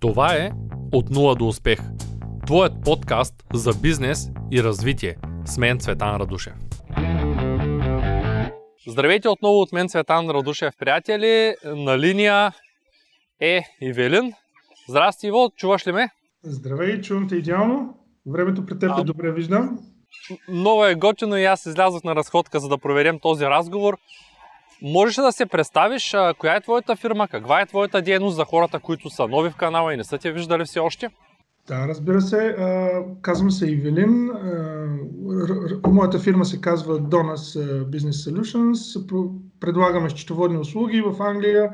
Това 0.00 0.34
е 0.34 0.50
От 0.92 1.10
нула 1.10 1.34
до 1.34 1.48
успех. 1.48 1.78
Твоят 2.46 2.72
подкаст 2.84 3.34
за 3.52 3.70
бизнес 3.82 4.30
и 4.52 4.62
развитие. 4.62 5.16
С 5.44 5.58
мен 5.58 5.78
Цветан 5.78 6.16
Радушев. 6.16 6.52
Здравейте 8.88 9.28
отново 9.28 9.60
от 9.60 9.72
мен 9.72 9.88
Цветан 9.88 10.30
Радушев, 10.30 10.74
приятели. 10.78 11.54
На 11.64 11.98
линия 11.98 12.52
е 13.40 13.62
Ивелин. 13.80 14.32
Здрасти, 14.88 15.26
Иво, 15.26 15.50
чуваш 15.56 15.86
ли 15.86 15.92
ме? 15.92 16.08
Здравей, 16.42 17.00
чувам 17.00 17.28
те 17.28 17.36
идеално. 17.36 17.94
Времето 18.26 18.66
при 18.66 18.78
теб 18.78 18.98
е 18.98 19.04
добре 19.04 19.32
виждам. 19.32 19.78
Много 20.48 20.84
е 20.84 20.94
готино 20.94 21.36
и 21.36 21.44
аз 21.44 21.66
излязох 21.66 22.04
на 22.04 22.16
разходка, 22.16 22.60
за 22.60 22.68
да 22.68 22.78
проверим 22.78 23.18
този 23.22 23.44
разговор. 23.44 23.98
Можеш 24.82 25.18
ли 25.18 25.22
да 25.22 25.32
се 25.32 25.46
представиш 25.46 26.14
а, 26.14 26.34
коя 26.38 26.56
е 26.56 26.60
твоята 26.60 26.96
фирма, 26.96 27.28
каква 27.28 27.60
е 27.60 27.66
твоята 27.66 28.02
дейност 28.02 28.36
за 28.36 28.44
хората, 28.44 28.78
които 28.78 29.10
са 29.10 29.28
нови 29.28 29.50
в 29.50 29.56
канала 29.56 29.94
и 29.94 29.96
не 29.96 30.04
са 30.04 30.18
те 30.18 30.32
виждали 30.32 30.64
все 30.64 30.80
още? 30.80 31.10
Да, 31.68 31.88
разбира 31.88 32.20
се. 32.20 32.56
Казвам 33.22 33.50
се 33.50 33.70
Ивелин. 33.70 34.30
Моята 35.86 36.18
фирма 36.18 36.44
се 36.44 36.60
казва 36.60 37.00
Donas 37.00 37.58
Business 37.90 38.30
Solutions. 38.30 39.06
Предлагаме 39.60 40.10
счетоводни 40.10 40.58
услуги 40.58 41.00
в 41.00 41.22
Англия 41.22 41.70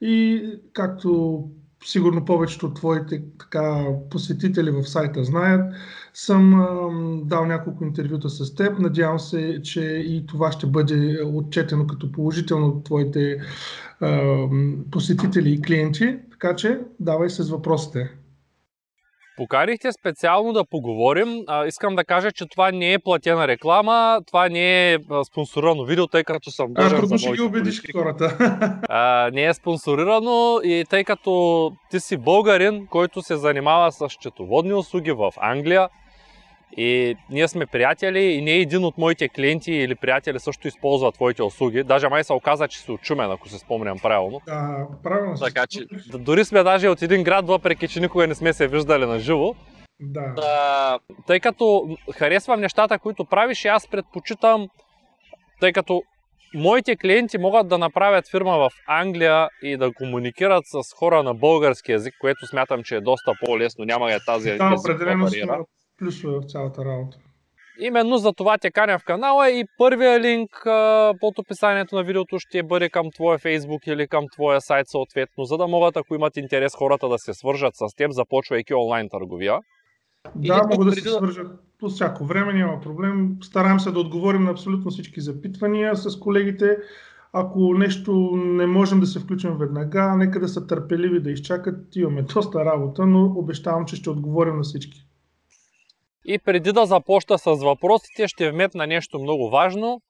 и 0.00 0.44
както 0.72 1.42
сигурно 1.84 2.24
повечето 2.24 2.66
от 2.66 2.74
твоите 2.74 3.22
така, 3.38 3.86
посетители 4.10 4.70
в 4.70 4.84
сайта 4.84 5.24
знаят, 5.24 5.74
съм 6.14 6.50
дал 7.24 7.46
няколко 7.46 7.84
интервюта 7.84 8.30
с 8.30 8.54
теб. 8.54 8.78
Надявам 8.78 9.18
се, 9.18 9.60
че 9.62 9.82
и 9.82 10.26
това 10.26 10.52
ще 10.52 10.66
бъде 10.66 11.22
отчетено 11.24 11.86
като 11.86 12.12
положително 12.12 12.66
от 12.66 12.84
твоите 12.84 13.38
а, 14.00 14.46
посетители 14.90 15.52
и 15.52 15.62
клиенти. 15.62 16.18
Така 16.30 16.56
че, 16.56 16.80
давай 17.00 17.30
с 17.30 17.50
въпросите. 17.50 18.10
Покарихте 19.36 19.92
специално 19.92 20.52
да 20.52 20.64
поговорим. 20.64 21.44
А, 21.46 21.66
искам 21.66 21.96
да 21.96 22.04
кажа, 22.04 22.32
че 22.32 22.46
това 22.46 22.70
не 22.70 22.92
е 22.92 22.98
платена 22.98 23.48
реклама, 23.48 24.20
това 24.26 24.48
не 24.48 24.92
е 24.92 24.98
спонсорирано 25.26 25.84
видео, 25.84 26.06
тъй 26.06 26.24
като 26.24 26.50
съм 26.50 26.72
а, 26.74 27.06
за 27.06 27.18
ще 27.18 27.32
ги 27.32 27.42
убедиш 27.42 27.82
хората. 27.92 28.36
А, 28.88 29.30
не 29.32 29.44
е 29.44 29.54
спонсорирано 29.54 30.60
и 30.64 30.84
тъй 30.90 31.04
като 31.04 31.72
ти 31.90 32.00
си 32.00 32.16
българин, 32.16 32.86
който 32.90 33.22
се 33.22 33.36
занимава 33.36 33.92
с 33.92 34.08
счетоводни 34.08 34.74
услуги 34.74 35.12
в 35.12 35.30
Англия, 35.36 35.88
и 36.72 37.16
ние 37.30 37.48
сме 37.48 37.66
приятели 37.66 38.20
и 38.20 38.42
не 38.42 38.50
един 38.50 38.84
от 38.84 38.98
моите 38.98 39.28
клиенти 39.28 39.72
или 39.72 39.94
приятели 39.94 40.40
също 40.40 40.68
използва 40.68 41.12
твоите 41.12 41.42
услуги. 41.42 41.82
Даже 41.82 42.08
май 42.08 42.24
се 42.24 42.32
оказа, 42.32 42.68
че 42.68 42.78
си 42.78 42.90
очумен, 42.90 43.30
ако 43.30 43.48
се 43.48 43.58
спомням 43.58 43.98
правилно. 43.98 44.40
Да, 44.46 44.86
правилно. 45.02 45.36
Така 45.44 45.66
че 45.66 45.80
дори 46.18 46.44
сме 46.44 46.62
даже 46.62 46.88
от 46.88 47.02
един 47.02 47.22
град, 47.22 47.46
въпреки 47.46 47.88
че 47.88 48.00
никога 48.00 48.26
не 48.26 48.34
сме 48.34 48.52
се 48.52 48.68
виждали 48.68 49.06
на 49.06 49.18
живо. 49.18 49.54
Да. 50.00 50.32
да. 50.36 50.98
Тъй 51.26 51.40
като 51.40 51.96
харесвам 52.14 52.60
нещата, 52.60 52.98
които 52.98 53.24
правиш 53.24 53.64
и 53.64 53.68
аз 53.68 53.88
предпочитам, 53.88 54.68
тъй 55.60 55.72
като 55.72 56.02
моите 56.54 56.96
клиенти 56.96 57.38
могат 57.38 57.68
да 57.68 57.78
направят 57.78 58.30
фирма 58.30 58.58
в 58.58 58.70
Англия 58.86 59.48
и 59.62 59.76
да 59.76 59.92
комуникират 59.92 60.64
с 60.66 60.92
хора 60.94 61.22
на 61.22 61.34
български 61.34 61.92
язик, 61.92 62.14
което 62.20 62.46
смятам, 62.46 62.82
че 62.82 62.96
е 62.96 63.00
доста 63.00 63.32
по-лесно. 63.44 63.84
Няма 63.84 64.12
е 64.12 64.18
тази 64.26 64.50
да, 64.50 64.74
определено 64.78 65.24
бариера 65.24 65.64
плюсове 65.98 66.38
в 66.38 66.50
цялата 66.50 66.84
работа. 66.84 67.18
Именно 67.80 68.16
за 68.16 68.32
това 68.32 68.58
те 68.58 68.70
каня 68.70 68.98
в 68.98 69.04
канала 69.04 69.50
и 69.50 69.64
първия 69.78 70.20
линк 70.20 70.66
а, 70.66 71.12
под 71.20 71.38
описанието 71.38 71.96
на 71.96 72.04
видеото 72.04 72.38
ще 72.38 72.62
бъде 72.62 72.90
към 72.90 73.06
твоя 73.14 73.38
фейсбук 73.38 73.86
или 73.86 74.08
към 74.08 74.24
твоя 74.32 74.60
сайт 74.60 74.88
съответно, 74.88 75.44
за 75.44 75.56
да 75.56 75.66
могат, 75.66 75.96
ако 75.96 76.14
имат 76.14 76.36
интерес 76.36 76.72
хората 76.74 77.08
да 77.08 77.18
се 77.18 77.34
свържат 77.34 77.76
с 77.76 77.94
теб, 77.96 78.10
започвайки 78.12 78.74
онлайн 78.74 79.08
търговия. 79.08 79.58
Да, 80.34 80.66
могат 80.70 80.88
да 80.88 80.92
се 80.92 81.08
свържат 81.08 81.60
по 81.78 81.88
всяко 81.88 82.24
време, 82.24 82.52
няма 82.52 82.80
проблем. 82.80 83.36
Стараем 83.42 83.80
се 83.80 83.90
да 83.90 84.00
отговорим 84.00 84.44
на 84.44 84.50
абсолютно 84.50 84.90
всички 84.90 85.20
запитвания 85.20 85.96
с 85.96 86.20
колегите. 86.20 86.76
Ако 87.32 87.74
нещо 87.74 88.30
не 88.36 88.66
можем 88.66 89.00
да 89.00 89.06
се 89.06 89.20
включим 89.20 89.56
веднага, 89.58 90.14
нека 90.16 90.40
да 90.40 90.48
са 90.48 90.66
търпеливи 90.66 91.20
да 91.20 91.30
изчакат. 91.30 91.96
Имаме 91.96 92.22
доста 92.22 92.64
работа, 92.64 93.06
но 93.06 93.24
обещавам, 93.24 93.86
че 93.86 93.96
ще 93.96 94.10
отговорим 94.10 94.56
на 94.56 94.62
всички. 94.62 95.05
И 96.28 96.38
преди 96.38 96.72
да 96.72 96.86
започна 96.86 97.38
с 97.38 97.44
въпросите, 97.44 98.28
ще 98.28 98.50
вметна 98.50 98.86
нещо 98.86 99.18
много 99.18 99.50
важно, 99.50 100.00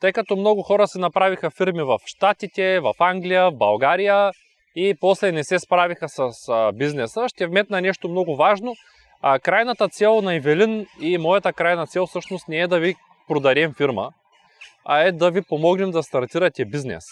тъй 0.00 0.12
като 0.12 0.36
много 0.36 0.62
хора 0.62 0.88
се 0.88 0.98
направиха 0.98 1.50
фирми 1.50 1.82
в 1.82 1.98
Штатите, 2.06 2.80
в 2.80 2.92
Англия, 3.00 3.50
в 3.50 3.56
България 3.56 4.30
и 4.76 4.94
после 5.00 5.32
не 5.32 5.44
се 5.44 5.58
справиха 5.58 6.08
с 6.08 6.30
бизнеса. 6.74 7.28
Ще 7.28 7.46
вметна 7.46 7.80
нещо 7.80 8.08
много 8.08 8.36
важно. 8.36 8.74
Крайната 9.42 9.88
цел 9.88 10.20
на 10.22 10.34
Ивелин 10.34 10.86
и 11.00 11.18
моята 11.18 11.52
крайна 11.52 11.86
цел 11.86 12.06
всъщност 12.06 12.48
не 12.48 12.56
е 12.56 12.66
да 12.66 12.80
ви 12.80 12.94
продарим 13.28 13.74
фирма, 13.74 14.10
а 14.84 15.00
е 15.00 15.12
да 15.12 15.30
ви 15.30 15.42
помогнем 15.42 15.90
да 15.90 16.02
стартирате 16.02 16.64
бизнес. 16.64 17.04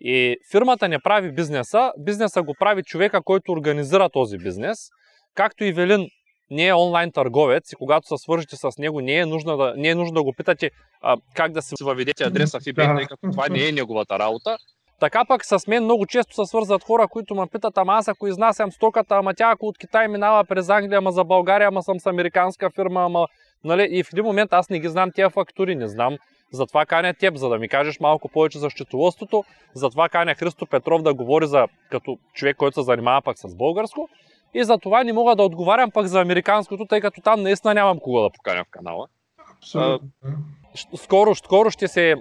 И 0.00 0.36
фирмата 0.52 0.88
не 0.88 0.98
прави 0.98 1.32
бизнеса, 1.32 1.92
бизнеса 1.98 2.42
го 2.42 2.54
прави 2.58 2.82
човека, 2.82 3.22
който 3.22 3.52
организира 3.52 4.08
този 4.08 4.38
бизнес. 4.38 4.78
Както 5.34 5.64
Ивелин 5.64 6.08
не 6.54 6.66
е 6.66 6.74
онлайн 6.74 7.12
търговец 7.12 7.72
и 7.72 7.76
когато 7.76 8.06
се 8.06 8.24
свържете 8.24 8.56
с 8.56 8.78
него, 8.78 9.00
не 9.00 9.14
е 9.14 9.26
нужно 9.26 9.56
да, 9.56 9.74
не 9.76 9.88
е 9.88 9.94
нужно 9.94 10.14
да 10.14 10.22
го 10.22 10.32
питате 10.32 10.70
а, 11.02 11.16
как 11.34 11.52
да 11.52 11.62
си 11.62 11.74
въведете 11.82 12.24
адреса 12.24 12.60
в 12.60 12.62
eBay, 12.62 12.96
тъй 12.96 13.06
като 13.06 13.30
това 13.30 13.48
не 13.48 13.68
е 13.68 13.72
неговата 13.72 14.18
работа. 14.18 14.56
Така 15.00 15.24
пък 15.28 15.44
с 15.44 15.66
мен 15.66 15.84
много 15.84 16.06
често 16.06 16.34
се 16.34 16.48
свързват 16.48 16.84
хора, 16.84 17.08
които 17.08 17.34
ме 17.34 17.46
питат, 17.52 17.78
ама 17.78 17.92
аз 17.92 18.08
ако 18.08 18.26
изнасям 18.26 18.72
стоката, 18.72 19.14
ама 19.14 19.34
тя 19.34 19.50
ако 19.50 19.66
от 19.66 19.78
Китай 19.78 20.08
минава 20.08 20.44
през 20.44 20.68
Англия, 20.68 20.98
ама 20.98 21.12
за 21.12 21.24
България, 21.24 21.68
ама 21.68 21.82
съм 21.82 22.00
с 22.00 22.06
американска 22.06 22.70
фирма, 22.70 23.04
ама... 23.04 23.26
Нали? 23.64 23.88
И 23.90 24.02
в 24.02 24.12
един 24.12 24.24
момент 24.24 24.52
аз 24.52 24.70
не 24.70 24.80
ги 24.80 24.88
знам 24.88 25.10
тия 25.14 25.30
фактури, 25.30 25.74
не 25.74 25.88
знам. 25.88 26.16
Затова 26.52 26.86
каня 26.86 27.14
теб, 27.14 27.36
за 27.36 27.48
да 27.48 27.58
ми 27.58 27.68
кажеш 27.68 28.00
малко 28.00 28.28
повече 28.28 28.58
за 28.58 28.70
счетоводството. 28.70 29.44
Затова 29.74 30.08
каня 30.08 30.34
Христо 30.34 30.66
Петров 30.66 31.02
да 31.02 31.14
говори 31.14 31.46
за, 31.46 31.66
като 31.90 32.18
човек, 32.34 32.56
който 32.56 32.74
се 32.74 32.82
занимава 32.82 33.22
пък 33.22 33.38
с 33.38 33.56
българско. 33.56 34.08
И 34.54 34.64
за 34.64 34.78
това 34.78 35.04
не 35.04 35.12
мога 35.12 35.36
да 35.36 35.42
отговарям 35.42 35.90
пък 35.90 36.06
за 36.06 36.20
американското, 36.20 36.86
тъй 36.86 37.00
като 37.00 37.20
там 37.20 37.42
наистина 37.42 37.74
нямам 37.74 37.98
кого 37.98 38.20
да 38.20 38.30
поканя 38.30 38.64
в 38.64 38.70
канала. 38.70 39.06
Абсолютно. 39.56 40.08
скоро, 40.96 41.34
скоро 41.34 41.70
ще 41.70 41.88
се 41.88 42.14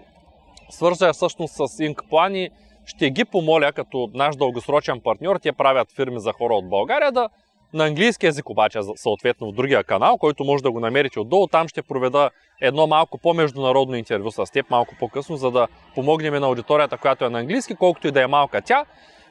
свържа 0.69 1.13
всъщност 1.13 1.53
с 1.53 1.59
Inc 1.59 2.31
и 2.31 2.49
ще 2.85 3.09
ги 3.09 3.25
помоля 3.25 3.71
като 3.71 4.09
наш 4.13 4.35
дългосрочен 4.35 5.01
партньор, 5.03 5.37
те 5.37 5.51
правят 5.51 5.91
фирми 5.91 6.19
за 6.19 6.33
хора 6.33 6.53
от 6.53 6.69
България, 6.69 7.11
да 7.11 7.29
на 7.73 7.85
английски 7.85 8.25
язик 8.25 8.49
обаче, 8.49 8.79
съответно 8.95 9.51
в 9.51 9.55
другия 9.55 9.83
канал, 9.83 10.17
който 10.17 10.43
може 10.43 10.63
да 10.63 10.71
го 10.71 10.79
намерите 10.79 11.19
отдолу. 11.19 11.47
Там 11.47 11.67
ще 11.67 11.81
проведа 11.81 12.29
едно 12.61 12.87
малко 12.87 13.17
по-международно 13.17 13.95
интервю 13.95 14.31
с 14.31 14.45
теб 14.51 14.69
малко 14.69 14.95
по-късно, 14.99 15.35
за 15.35 15.51
да 15.51 15.67
помогнем 15.95 16.33
на 16.33 16.47
аудиторията, 16.47 16.97
която 16.97 17.25
е 17.25 17.29
на 17.29 17.39
английски, 17.39 17.75
колкото 17.75 18.07
и 18.07 18.11
да 18.11 18.21
е 18.21 18.27
малка 18.27 18.61
тя. 18.61 18.85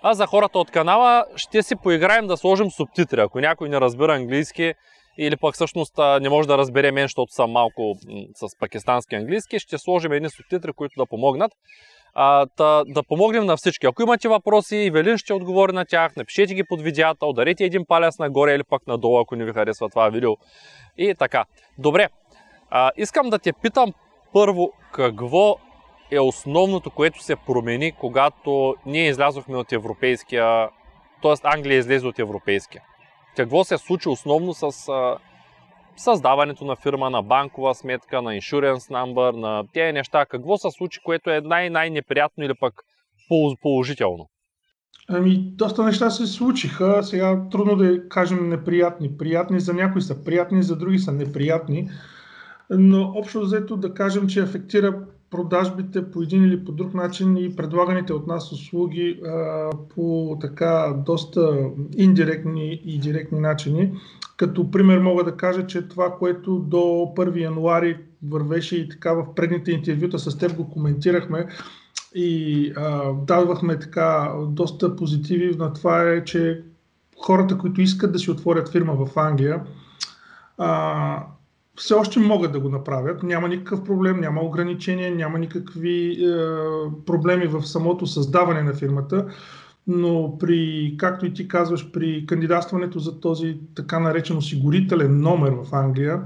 А 0.04 0.14
за 0.14 0.26
хората 0.26 0.58
от 0.58 0.70
канала 0.70 1.24
ще 1.36 1.62
си 1.62 1.76
поиграем 1.76 2.26
да 2.26 2.36
сложим 2.36 2.70
субтитри. 2.70 3.20
Ако 3.20 3.40
някой 3.40 3.68
не 3.68 3.80
разбира 3.80 4.14
английски 4.14 4.74
или 5.18 5.36
пък 5.36 5.54
всъщност 5.54 5.94
не 6.20 6.28
може 6.28 6.48
да 6.48 6.58
разбере 6.58 6.92
мен, 6.92 7.04
защото 7.04 7.32
съм 7.32 7.50
малко 7.50 7.94
с 8.34 8.58
пакистански 8.58 9.14
английски, 9.14 9.58
ще 9.58 9.78
сложим 9.78 10.12
едни 10.12 10.30
субтитри, 10.30 10.72
които 10.72 10.92
да 10.98 11.06
помогнат. 11.06 11.52
А, 12.14 12.46
да, 12.56 12.84
да 12.86 13.02
помогнем 13.02 13.44
на 13.44 13.56
всички. 13.56 13.86
Ако 13.86 14.02
имате 14.02 14.28
въпроси, 14.28 14.76
Ивелин 14.76 15.18
ще 15.18 15.34
отговори 15.34 15.72
на 15.72 15.84
тях, 15.84 16.16
напишете 16.16 16.54
ги 16.54 16.64
под 16.64 16.82
видеята, 16.82 17.26
ударете 17.26 17.64
един 17.64 17.84
палец 17.88 18.18
нагоре 18.18 18.54
или 18.54 18.64
пък 18.64 18.86
надолу, 18.86 19.20
ако 19.20 19.36
не 19.36 19.44
ви 19.44 19.52
харесва 19.52 19.88
това 19.88 20.08
видео. 20.08 20.30
И 20.98 21.14
така. 21.14 21.44
Добре, 21.78 22.08
а, 22.70 22.90
искам 22.96 23.30
да 23.30 23.38
те 23.38 23.52
питам 23.52 23.92
първо 24.32 24.72
какво 24.92 25.56
е 26.12 26.20
основното, 26.20 26.90
което 26.90 27.22
се 27.22 27.36
промени, 27.36 27.92
когато 27.92 28.74
ние 28.86 29.08
излязохме 29.08 29.56
от 29.56 29.72
европейския, 29.72 30.68
т.е. 31.22 31.32
Англия 31.44 31.78
излезе 31.78 32.06
от 32.06 32.18
европейския. 32.18 32.82
Какво 33.36 33.64
се 33.64 33.78
случи 33.78 34.08
основно 34.08 34.54
с 34.54 34.72
създаването 35.96 36.64
на 36.64 36.76
фирма, 36.76 37.10
на 37.10 37.22
банкова 37.22 37.74
сметка, 37.74 38.22
на 38.22 38.34
иншуренс 38.34 38.88
number, 38.88 39.36
на 39.36 39.64
тези 39.72 39.92
неща? 39.92 40.26
Какво 40.26 40.56
се 40.56 40.70
случи, 40.70 41.00
което 41.04 41.30
е 41.30 41.40
най-най-неприятно 41.40 42.44
или 42.44 42.54
пък 42.60 42.74
положително? 43.62 44.28
Ами, 45.08 45.38
доста 45.38 45.84
неща 45.84 46.10
се 46.10 46.26
случиха. 46.26 47.02
Сега 47.02 47.48
трудно 47.50 47.76
да 47.76 48.08
кажем 48.08 48.48
неприятни. 48.48 49.16
Приятни 49.16 49.60
за 49.60 49.74
някои 49.74 50.02
са 50.02 50.24
приятни, 50.24 50.62
за 50.62 50.76
други 50.76 50.98
са 50.98 51.12
неприятни. 51.12 51.88
Но 52.70 53.12
общо 53.16 53.40
взето 53.40 53.76
да 53.76 53.94
кажем, 53.94 54.26
че 54.26 54.40
афектира 54.40 55.06
продажбите 55.32 56.10
по 56.10 56.22
един 56.22 56.44
или 56.44 56.64
по 56.64 56.72
друг 56.72 56.94
начин 56.94 57.36
и 57.36 57.56
предлаганите 57.56 58.12
от 58.12 58.26
нас 58.26 58.52
услуги 58.52 59.20
а, 59.26 59.70
по 59.94 60.36
така 60.40 60.94
доста 61.06 61.70
индиректни 61.96 62.80
и 62.84 62.98
директни 62.98 63.40
начини. 63.40 63.92
Като 64.36 64.70
пример 64.70 64.98
мога 64.98 65.24
да 65.24 65.36
кажа, 65.36 65.66
че 65.66 65.88
това, 65.88 66.16
което 66.18 66.58
до 66.58 66.76
1 66.76 67.40
януари 67.40 67.98
вървеше 68.28 68.76
и 68.76 68.88
така 68.88 69.12
в 69.12 69.34
предните 69.34 69.72
интервюта 69.72 70.18
с 70.18 70.38
теб 70.38 70.56
го 70.56 70.70
коментирахме 70.70 71.46
и 72.14 72.72
а, 72.76 73.12
давахме 73.12 73.78
така 73.78 74.32
доста 74.48 74.96
позитиви 74.96 75.56
на 75.56 75.72
това 75.72 76.02
е, 76.02 76.24
че 76.24 76.62
хората, 77.24 77.58
които 77.58 77.80
искат 77.80 78.12
да 78.12 78.18
си 78.18 78.30
отворят 78.30 78.72
фирма 78.72 79.06
в 79.06 79.16
Англия, 79.16 79.62
а, 80.58 81.26
все 81.76 81.94
още 81.94 82.20
могат 82.20 82.52
да 82.52 82.60
го 82.60 82.68
направят. 82.68 83.22
Няма 83.22 83.48
никакъв 83.48 83.84
проблем, 83.84 84.20
няма 84.20 84.40
ограничения, 84.40 85.14
няма 85.14 85.38
никакви 85.38 86.12
е, 86.12 86.36
проблеми 87.06 87.46
в 87.46 87.62
самото 87.62 88.06
създаване 88.06 88.62
на 88.62 88.74
фирмата. 88.74 89.26
Но 89.86 90.38
при, 90.38 90.94
както 90.98 91.26
и 91.26 91.34
ти 91.34 91.48
казваш, 91.48 91.92
при 91.92 92.26
кандидатстването 92.26 92.98
за 92.98 93.20
този 93.20 93.58
така 93.74 93.98
наречен 93.98 94.36
осигурителен 94.36 95.20
номер 95.20 95.52
в 95.52 95.74
Англия, 95.74 96.22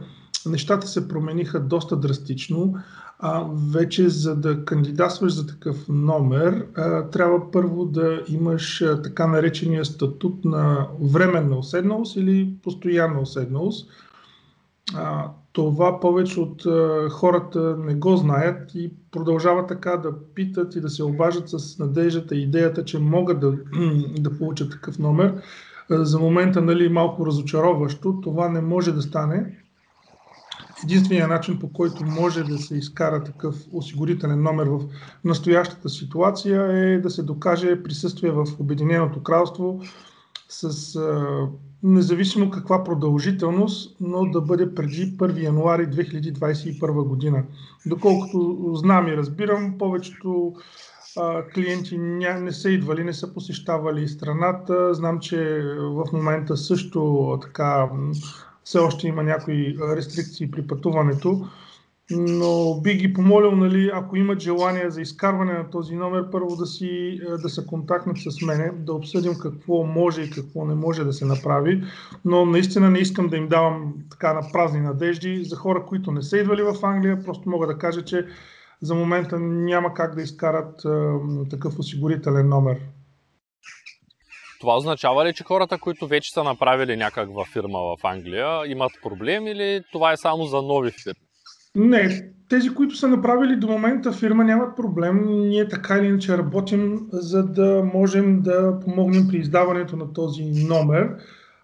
нещата 0.47 0.87
се 0.87 1.09
промениха 1.09 1.61
доста 1.61 1.97
драстично. 1.97 2.75
А, 3.19 3.45
вече 3.73 4.09
за 4.09 4.37
да 4.37 4.65
кандидатстваш 4.65 5.33
за 5.33 5.47
такъв 5.47 5.89
номер, 5.89 6.67
трябва 7.13 7.51
първо 7.51 7.85
да 7.85 8.23
имаш 8.29 8.85
така 9.03 9.27
наречения 9.27 9.85
статут 9.85 10.45
на 10.45 10.89
временна 11.01 11.59
уседналост 11.59 12.17
или 12.17 12.55
постоянна 12.63 13.21
уседналост 13.21 13.91
а, 14.95 15.31
това 15.53 16.01
повече 16.01 16.41
от 16.41 16.67
а, 16.67 17.09
хората 17.11 17.77
не 17.79 17.95
го 17.95 18.17
знаят 18.17 18.75
и 18.75 18.93
продължават 19.11 19.69
така 19.69 19.97
да 19.97 20.13
питат 20.35 20.77
и 20.77 20.81
да 20.81 20.89
се 20.89 21.05
обажат 21.05 21.49
с 21.49 21.79
надеждата 21.79 22.37
и 22.37 22.43
идеята, 22.43 22.85
че 22.85 22.99
могат 22.99 23.41
да, 23.41 23.53
да 24.19 24.39
получат 24.39 24.71
такъв 24.71 24.99
номер. 24.99 25.35
А, 25.91 26.05
за 26.05 26.19
момента 26.19 26.61
нали, 26.61 26.89
малко 26.89 27.27
разочароващо. 27.27 28.21
Това 28.23 28.49
не 28.49 28.61
може 28.61 28.93
да 28.93 29.03
стане. 29.03 29.57
Единственият 30.85 31.31
начин 31.31 31.59
по 31.59 31.73
който 31.73 32.05
може 32.05 32.45
да 32.45 32.59
се 32.59 32.77
изкара 32.77 33.25
такъв 33.25 33.57
осигурителен 33.73 34.43
номер 34.43 34.67
в 34.67 34.81
настоящата 35.25 35.89
ситуация 35.89 36.63
е 36.63 36.99
да 36.99 37.11
се 37.11 37.23
докаже 37.23 37.83
присъствие 37.83 38.31
в 38.31 38.47
Обединеното 38.59 39.23
кралство 39.23 39.81
с 40.49 40.97
а, 40.97 41.49
независимо 41.83 42.51
каква 42.51 42.85
продължителност, 42.85 43.97
но 44.01 44.25
да 44.25 44.41
бъде 44.41 44.75
преди 44.75 45.17
1 45.17 45.43
януари 45.43 45.87
2021 45.87 47.09
година. 47.09 47.45
Доколкото 47.87 48.71
знам 48.75 49.09
и 49.09 49.17
разбирам, 49.17 49.79
повечето 49.79 50.55
а, 51.19 51.43
клиенти 51.49 51.99
ня, 51.99 52.41
не 52.41 52.53
са 52.53 52.71
идвали, 52.71 53.05
не 53.05 53.13
са 53.13 53.35
посещавали 53.35 54.09
страната. 54.09 54.95
Знам, 54.95 55.21
че 55.21 55.63
в 55.79 56.05
момента 56.13 56.57
също 56.57 57.39
така 57.43 57.91
все 58.65 58.79
още 58.79 59.09
има 59.09 59.23
някои 59.23 59.77
рестрикции 59.97 60.51
при 60.51 60.67
пътуването 60.67 61.49
но 62.11 62.81
би 62.81 62.95
ги 62.95 63.13
помолил, 63.13 63.51
нали, 63.51 63.91
ако 63.95 64.17
имат 64.17 64.41
желание 64.41 64.91
за 64.91 65.01
изкарване 65.01 65.53
на 65.53 65.71
този 65.71 65.95
номер, 65.95 66.31
първо 66.31 66.57
да, 66.57 66.67
си, 66.67 67.21
е, 67.29 67.37
да 67.37 67.49
се 67.49 67.67
контактнат 67.67 68.17
с 68.19 68.43
мене, 68.43 68.71
да 68.75 68.93
обсъдим 68.93 69.35
какво 69.43 69.85
може 69.85 70.23
и 70.23 70.31
какво 70.31 70.65
не 70.65 70.75
може 70.75 71.05
да 71.05 71.13
се 71.13 71.25
направи. 71.25 71.83
Но 72.25 72.47
наистина 72.47 72.91
не 72.91 72.99
искам 72.99 73.29
да 73.29 73.37
им 73.37 73.49
давам 73.49 73.95
така 74.11 74.33
на 74.33 74.53
празни 74.53 74.81
надежди. 74.81 75.45
За 75.45 75.57
хора, 75.57 75.85
които 75.87 76.13
не 76.13 76.23
са 76.23 76.39
идвали 76.39 76.63
в 76.63 76.75
Англия, 76.83 77.25
просто 77.25 77.51
мога 77.51 77.67
да 77.67 77.79
кажа, 77.79 78.05
че 78.05 78.27
за 78.83 78.95
момента 78.95 79.39
няма 79.41 79.95
как 79.95 80.15
да 80.15 80.23
изкарат 80.23 80.85
а, 80.85 81.19
е, 81.45 81.49
такъв 81.49 81.79
осигурителен 81.79 82.49
номер. 82.49 82.77
Това 84.61 84.77
означава 84.77 85.25
ли, 85.25 85.35
че 85.35 85.45
хората, 85.45 85.79
които 85.79 86.07
вече 86.07 86.33
са 86.33 86.45
направили 86.45 86.97
някаква 86.97 87.45
фирма 87.45 87.79
в 87.79 87.97
Англия, 88.05 88.67
имат 88.67 88.93
проблем 89.03 89.47
или 89.47 89.83
това 89.93 90.13
е 90.13 90.17
само 90.17 90.45
за 90.45 90.63
нови 90.63 90.91
фирми? 90.91 91.26
Не, 91.77 92.31
тези, 92.49 92.75
които 92.75 92.97
са 92.97 93.09
направили 93.09 93.57
до 93.57 93.69
момента 93.69 94.13
фирма, 94.13 94.45
нямат 94.45 94.77
проблем. 94.77 95.25
Ние 95.49 95.69
така 95.69 95.99
или 95.99 96.07
иначе 96.07 96.39
работим, 96.39 96.99
за 97.13 97.47
да 97.47 97.91
можем 97.95 98.43
да 98.43 98.81
помогнем 98.81 99.29
при 99.29 99.37
издаването 99.37 99.97
на 99.97 100.13
този 100.13 100.45
номер. 100.69 101.17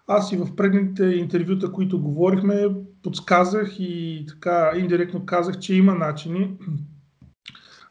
Аз 0.07 0.31
и 0.31 0.37
в 0.37 0.55
предните 0.55 1.05
интервюта, 1.05 1.71
които 1.71 2.01
говорихме, 2.01 2.67
подсказах 3.03 3.79
и 3.79 4.25
така 4.27 4.71
индиректно 4.77 5.25
казах, 5.25 5.59
че 5.59 5.75
има 5.75 5.95
начини 5.95 6.57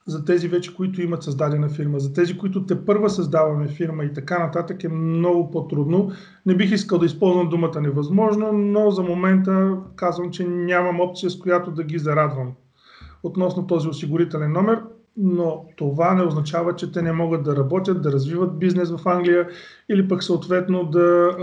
за 0.06 0.24
тези 0.24 0.48
вече, 0.48 0.76
които 0.76 1.02
имат 1.02 1.22
създадена 1.22 1.68
фирма. 1.68 2.00
За 2.00 2.12
тези, 2.12 2.38
които 2.38 2.66
те 2.66 2.84
първа 2.84 3.10
създаваме 3.10 3.68
фирма 3.68 4.04
и 4.04 4.12
така 4.12 4.38
нататък 4.38 4.84
е 4.84 4.88
много 4.88 5.50
по-трудно. 5.50 6.10
Не 6.46 6.56
бих 6.56 6.72
искал 6.72 6.98
да 6.98 7.06
използвам 7.06 7.48
думата 7.48 7.80
невъзможно, 7.80 8.52
но 8.52 8.90
за 8.90 9.02
момента 9.02 9.76
казвам, 9.96 10.30
че 10.30 10.44
нямам 10.44 11.00
опция, 11.00 11.30
с 11.30 11.38
която 11.38 11.70
да 11.70 11.84
ги 11.84 11.98
зарадвам 11.98 12.52
относно 13.22 13.66
този 13.66 13.88
осигурителен 13.88 14.52
номер, 14.52 14.82
но 15.16 15.64
това 15.76 16.14
не 16.14 16.22
означава, 16.22 16.76
че 16.76 16.92
те 16.92 17.02
не 17.02 17.12
могат 17.12 17.42
да 17.44 17.56
работят, 17.56 18.02
да 18.02 18.12
развиват 18.12 18.58
бизнес 18.58 18.90
в 18.90 19.08
Англия 19.08 19.48
или 19.90 20.08
пък 20.08 20.22
съответно 20.22 20.84
да, 20.84 21.36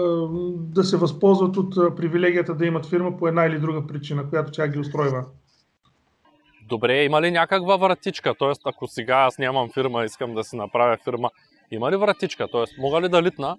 да 0.55 0.83
се 0.83 0.97
възползват 0.97 1.57
от 1.57 1.95
привилегията 1.95 2.55
да 2.55 2.65
имат 2.65 2.85
фирма 2.85 3.17
по 3.17 3.27
една 3.27 3.45
или 3.45 3.59
друга 3.59 3.87
причина, 3.87 4.29
която 4.29 4.51
тя 4.51 4.67
ги 4.67 4.79
устройва. 4.79 5.25
Добре, 6.69 7.03
има 7.03 7.21
ли 7.21 7.31
някаква 7.31 7.77
вратичка? 7.77 8.35
Тоест, 8.39 8.61
ако 8.65 8.87
сега 8.87 9.15
аз 9.15 9.37
нямам 9.37 9.69
фирма, 9.69 10.05
искам 10.05 10.33
да 10.33 10.43
си 10.43 10.55
направя 10.55 10.97
фирма, 11.03 11.29
има 11.71 11.91
ли 11.91 11.95
вратичка? 11.95 12.47
Тоест, 12.51 12.73
мога 12.77 13.01
ли 13.01 13.09
да 13.09 13.23
литна, 13.23 13.57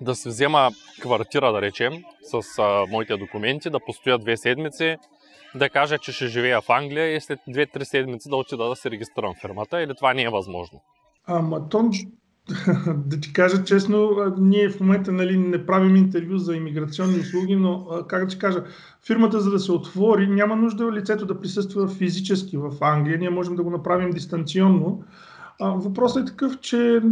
да 0.00 0.14
си 0.14 0.28
взема 0.28 0.70
квартира, 1.00 1.52
да 1.52 1.60
речем, 1.60 1.92
с 2.22 2.58
а, 2.58 2.86
моите 2.90 3.16
документи, 3.16 3.70
да 3.70 3.80
постоя 3.80 4.18
две 4.18 4.36
седмици, 4.36 4.96
да 5.54 5.70
кажа, 5.70 5.98
че 5.98 6.12
ще 6.12 6.26
живея 6.26 6.60
в 6.60 6.70
Англия 6.70 7.16
и 7.16 7.20
след 7.20 7.40
2-3 7.48 7.82
седмици 7.82 8.28
да 8.28 8.36
отида 8.36 8.68
да 8.68 8.76
се 8.76 8.90
регистрирам 8.90 9.34
фирмата 9.40 9.82
или 9.82 9.94
това 9.94 10.14
не 10.14 10.22
е 10.22 10.28
възможно? 10.28 10.80
Ама 11.26 11.68
то 11.68 11.82
да 13.06 13.20
ти 13.20 13.32
кажа 13.32 13.64
честно, 13.64 14.10
ние 14.38 14.68
в 14.68 14.80
момента 14.80 15.12
нали, 15.12 15.38
не 15.38 15.66
правим 15.66 15.96
интервю 15.96 16.38
за 16.38 16.56
иммиграционни 16.56 17.18
услуги, 17.18 17.56
но 17.56 17.86
как 18.08 18.24
да 18.24 18.26
ти 18.26 18.38
кажа, 18.38 18.64
фирмата 19.06 19.40
за 19.40 19.50
да 19.50 19.58
се 19.58 19.72
отвори, 19.72 20.26
няма 20.26 20.56
нужда 20.56 20.92
лицето 20.92 21.26
да 21.26 21.40
присъства 21.40 21.88
физически 21.88 22.56
в 22.56 22.70
Англия. 22.80 23.18
Ние 23.18 23.30
можем 23.30 23.56
да 23.56 23.62
го 23.62 23.70
направим 23.70 24.10
дистанционно. 24.10 25.02
Въпросът 25.60 26.22
е 26.22 26.26
такъв, 26.26 26.60
че 26.60 27.02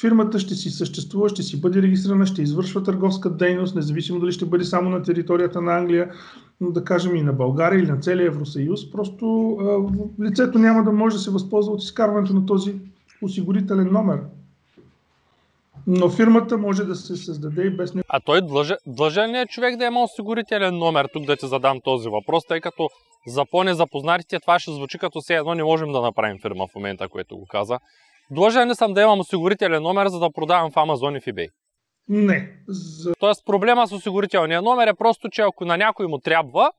фирмата 0.00 0.38
ще 0.38 0.54
си 0.54 0.70
съществува, 0.70 1.28
ще 1.28 1.42
си 1.42 1.60
бъде 1.60 1.82
регистрирана, 1.82 2.26
ще 2.26 2.42
извършва 2.42 2.82
търговска 2.82 3.30
дейност, 3.30 3.76
независимо 3.76 4.20
дали 4.20 4.32
ще 4.32 4.46
бъде 4.46 4.64
само 4.64 4.90
на 4.90 5.02
територията 5.02 5.60
на 5.60 5.76
Англия, 5.76 6.10
да 6.60 6.84
кажем 6.84 7.16
и 7.16 7.22
на 7.22 7.32
България 7.32 7.78
или 7.78 7.90
на 7.90 7.98
целия 7.98 8.26
Евросъюз. 8.26 8.90
Просто 8.90 9.56
лицето 10.22 10.58
няма 10.58 10.84
да 10.84 10.92
може 10.92 11.16
да 11.16 11.22
се 11.22 11.30
възползва 11.30 11.72
от 11.72 11.82
изкарването 11.82 12.34
на 12.34 12.46
този 12.46 12.74
осигурителен 13.22 13.92
номер. 13.92 14.20
Но 15.86 16.10
фирмата 16.10 16.58
може 16.58 16.84
да 16.84 16.94
се 16.94 17.16
създаде 17.16 17.62
и 17.62 17.70
без 17.70 17.94
него. 17.94 18.06
А 18.08 18.20
той 18.20 18.42
длъжен, 18.42 18.76
длъжен 18.86 19.30
ли 19.30 19.38
е 19.38 19.46
човек 19.46 19.76
да 19.76 19.84
има 19.84 20.02
осигурителен 20.02 20.78
номер? 20.78 21.08
Тук 21.12 21.24
да 21.24 21.36
ти 21.36 21.46
задам 21.46 21.80
този 21.84 22.08
въпрос, 22.08 22.44
тъй 22.46 22.60
като 22.60 22.88
за 23.26 23.44
по-незапознатите 23.50 24.40
това 24.40 24.58
ще 24.58 24.72
звучи 24.72 24.98
като 24.98 25.20
все 25.20 25.34
едно 25.34 25.54
не 25.54 25.64
можем 25.64 25.92
да 25.92 26.00
направим 26.00 26.38
фирма 26.42 26.66
в 26.66 26.74
момента, 26.74 27.08
което 27.08 27.36
го 27.36 27.46
каза. 27.46 27.78
Длъжен 28.30 28.70
ли 28.70 28.74
съм 28.74 28.94
да 28.94 29.02
имам 29.02 29.20
осигурителен 29.20 29.82
номер, 29.82 30.06
за 30.06 30.18
да 30.18 30.30
продавам 30.30 30.70
в 30.70 30.74
Amazon 30.74 31.16
и 31.16 31.20
в 31.20 31.24
eBay? 31.24 31.48
Не. 32.08 32.52
За... 32.68 33.12
Тоест 33.18 33.46
проблема 33.46 33.86
с 33.86 33.92
осигурителния 33.92 34.62
номер 34.62 34.86
е 34.86 34.94
просто, 34.94 35.28
че 35.28 35.42
ако 35.42 35.64
на 35.64 35.76
някой 35.76 36.06
му 36.06 36.18
трябва, 36.18 36.70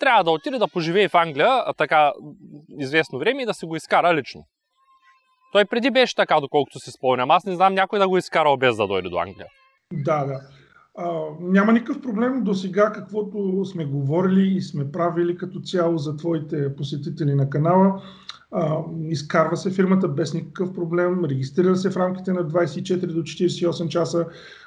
трябва 0.00 0.24
да 0.24 0.30
отиде 0.30 0.58
да 0.58 0.68
поживее 0.68 1.08
в 1.08 1.14
Англия, 1.14 1.62
а 1.66 1.72
така 1.72 2.12
известно 2.78 3.18
време 3.18 3.42
и 3.42 3.46
да 3.46 3.54
си 3.54 3.66
го 3.66 3.76
изкара 3.76 4.14
лично. 4.14 4.44
Той 5.52 5.64
преди 5.64 5.90
беше 5.90 6.16
така, 6.16 6.40
доколкото 6.40 6.78
си 6.78 6.90
спомням. 6.90 7.30
Аз 7.30 7.44
не 7.44 7.54
знам 7.54 7.74
някой 7.74 7.98
да 7.98 8.08
го 8.08 8.18
изкарал 8.18 8.56
без 8.56 8.76
да 8.76 8.86
дойде 8.86 9.08
до 9.08 9.18
Англия. 9.18 9.46
Да, 9.92 10.24
да. 10.24 10.40
А, 10.98 11.22
няма 11.40 11.72
никакъв 11.72 12.02
проблем 12.02 12.44
до 12.44 12.54
сега, 12.54 12.92
каквото 12.92 13.64
сме 13.64 13.84
говорили 13.84 14.56
и 14.56 14.62
сме 14.62 14.92
правили 14.92 15.36
като 15.36 15.60
цяло 15.60 15.98
за 15.98 16.16
твоите 16.16 16.76
посетители 16.76 17.34
на 17.34 17.50
канала. 17.50 18.02
А, 18.52 18.76
изкарва 19.02 19.56
се 19.56 19.70
фирмата 19.70 20.08
без 20.08 20.34
никакъв 20.34 20.74
проблем, 20.74 21.24
регистрира 21.24 21.76
се 21.76 21.90
в 21.90 21.96
рамките 21.96 22.32
на 22.32 22.44
24 22.44 23.06
до 23.06 23.22
48 23.22 23.88
часа, 23.88 24.26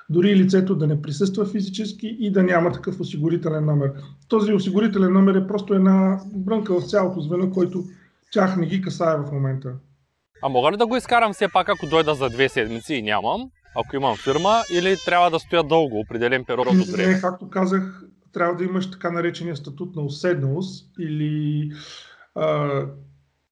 дори 0.09 0.35
лицето 0.35 0.75
да 0.75 0.87
не 0.87 1.01
присъства 1.01 1.45
физически 1.45 2.17
и 2.19 2.31
да 2.31 2.43
няма 2.43 2.71
такъв 2.71 2.99
осигурителен 2.99 3.65
номер. 3.65 3.93
Този 4.27 4.53
осигурителен 4.53 5.13
номер 5.13 5.35
е 5.35 5.47
просто 5.47 5.73
една 5.73 6.19
брънка 6.35 6.79
в 6.79 6.89
цялото 6.89 7.21
звено, 7.21 7.51
който 7.51 7.83
тях 8.31 8.57
не 8.57 8.65
ги 8.65 8.81
касае 8.81 9.17
в 9.17 9.31
момента. 9.31 9.73
А 10.45 10.49
мога 10.49 10.71
ли 10.71 10.77
да 10.77 10.87
го 10.87 10.95
изкарам 10.95 11.33
все 11.33 11.47
пак, 11.53 11.69
ако 11.69 11.87
дойда 11.87 12.15
за 12.15 12.29
две 12.29 12.49
седмици 12.49 12.95
и 12.95 13.01
нямам? 13.01 13.49
Ако 13.75 13.95
имам 13.95 14.15
фирма 14.17 14.63
или 14.73 14.95
трябва 15.05 15.31
да 15.31 15.39
стоя 15.39 15.63
дълго, 15.63 15.99
определен 15.99 16.45
период 16.45 16.67
от 16.67 16.87
време? 16.87 17.13
Не, 17.13 17.21
както 17.21 17.49
казах, 17.49 18.03
трябва 18.33 18.55
да 18.55 18.63
имаш 18.63 18.91
така 18.91 19.11
наречения 19.11 19.55
статут 19.55 19.95
на 19.95 20.01
уседналост 20.01 20.91
или 20.99 21.71
а, 22.35 22.69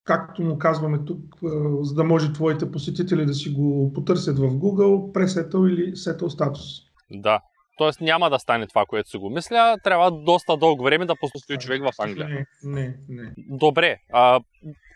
както 0.03 0.41
му 0.41 0.57
казваме 0.57 0.99
тук, 1.05 1.19
а, 1.43 1.47
за 1.83 1.93
да 1.93 2.03
може 2.03 2.33
твоите 2.33 2.71
посетители 2.71 3.25
да 3.25 3.33
си 3.33 3.49
го 3.49 3.93
потърсят 3.93 4.39
в 4.39 4.41
Google, 4.41 5.11
пресетъл 5.11 5.67
или 5.67 5.95
сетъл 5.95 6.29
статус. 6.29 6.65
Да, 7.11 7.39
Тоест 7.77 8.01
няма 8.01 8.29
да 8.29 8.39
стане 8.39 8.67
това, 8.67 8.85
което 8.87 9.09
си 9.09 9.17
го 9.17 9.29
мисля. 9.29 9.77
Трябва 9.83 10.11
доста 10.11 10.57
дълго 10.57 10.83
време 10.83 11.05
да 11.05 11.15
постои 11.15 11.57
човек 11.57 11.81
в 11.81 12.01
Англия. 12.01 12.27
Не, 12.27 12.45
не, 12.63 12.97
не. 13.09 13.33
Добре. 13.37 13.97
А, 14.13 14.39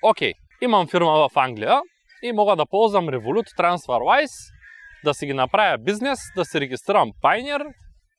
окей. 0.03 0.33
Имам 0.65 0.87
фирма 0.87 1.11
в 1.11 1.37
Англия 1.37 1.81
и 2.23 2.31
мога 2.31 2.55
да 2.55 2.65
ползвам 2.65 3.07
Revolut 3.07 3.47
TransferWise 3.59 4.53
да 5.03 5.13
си 5.13 5.25
ги 5.25 5.33
направя 5.33 5.77
бизнес, 5.77 6.19
да 6.35 6.45
си 6.45 6.59
регистрирам 6.61 7.11
Pioneer 7.23 7.73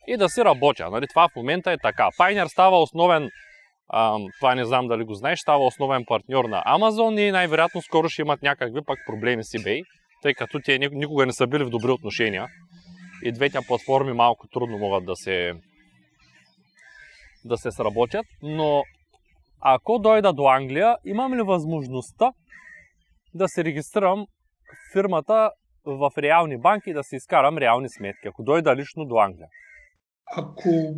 и 0.09 0.17
да 0.17 0.29
си 0.29 0.45
работя. 0.45 0.91
Нали? 0.91 1.07
Това 1.09 1.29
в 1.29 1.37
момента 1.37 1.73
е 1.73 1.77
така. 1.79 2.09
Pioneer 2.19 2.47
става 2.47 2.83
основен, 2.83 3.31
а, 3.89 4.19
това 4.41 4.55
не 4.55 4.65
знам 4.65 4.89
дали 4.89 5.05
го 5.05 5.15
знаеш, 5.15 5.39
става 5.39 5.67
основен 5.67 6.05
партньор 6.09 6.45
на 6.45 6.63
Amazon 6.67 7.21
и 7.21 7.31
най-вероятно 7.31 7.83
скоро 7.83 8.09
ще 8.09 8.23
имат 8.23 8.43
някакви 8.43 8.81
пак 8.87 8.99
проблеми 9.07 9.45
с 9.45 9.49
eBay, 9.49 9.83
тъй 10.23 10.35
като 10.35 10.61
те 10.65 10.79
никога 10.79 11.27
не 11.27 11.33
са 11.33 11.47
били 11.47 11.65
в 11.65 11.71
добри 11.71 11.91
отношения. 11.91 12.47
И 13.23 13.33
двете 13.33 13.59
платформи 13.67 14.13
малко 14.13 14.49
трудно 14.49 14.79
могат 14.79 15.05
да 15.05 15.17
се, 15.17 15.53
да 17.45 17.57
се 17.57 17.71
сработят, 17.71 18.27
но 18.43 18.83
ако 19.69 19.99
дойда 19.99 20.33
до 20.33 20.49
Англия, 20.49 20.97
имам 21.05 21.35
ли 21.35 21.43
възможността 21.43 22.33
да 23.35 23.49
се 23.49 23.65
регистрирам 23.65 24.27
фирмата 24.93 25.51
в 25.85 26.11
реални 26.19 26.59
банки 26.59 26.91
и 26.91 26.93
да 26.93 27.03
си 27.03 27.17
изкарам 27.17 27.59
реални 27.59 27.89
сметки, 27.89 28.29
ако 28.29 28.43
дойда 28.43 28.77
лично 28.77 29.05
до 29.05 29.17
Англия? 29.19 29.49
Ако 30.37 30.95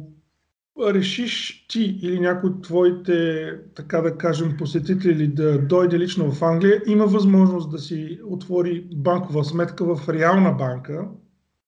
решиш 0.95 1.67
ти 1.69 1.99
или 2.03 2.21
някой 2.21 2.51
от 2.51 2.63
твоите, 2.63 3.51
така 3.77 4.01
да 4.01 4.19
кажем, 4.19 4.57
посетители 4.59 5.29
да 5.29 5.59
дойде 5.59 5.99
лично 5.99 6.33
в 6.33 6.43
Англия, 6.43 6.83
има 6.87 7.07
възможност 7.07 7.71
да 7.71 7.79
си 7.79 8.21
отвори 8.25 8.89
банкова 8.95 9.45
сметка 9.45 9.97
в 9.97 10.09
реална 10.09 10.53
банка. 10.53 11.09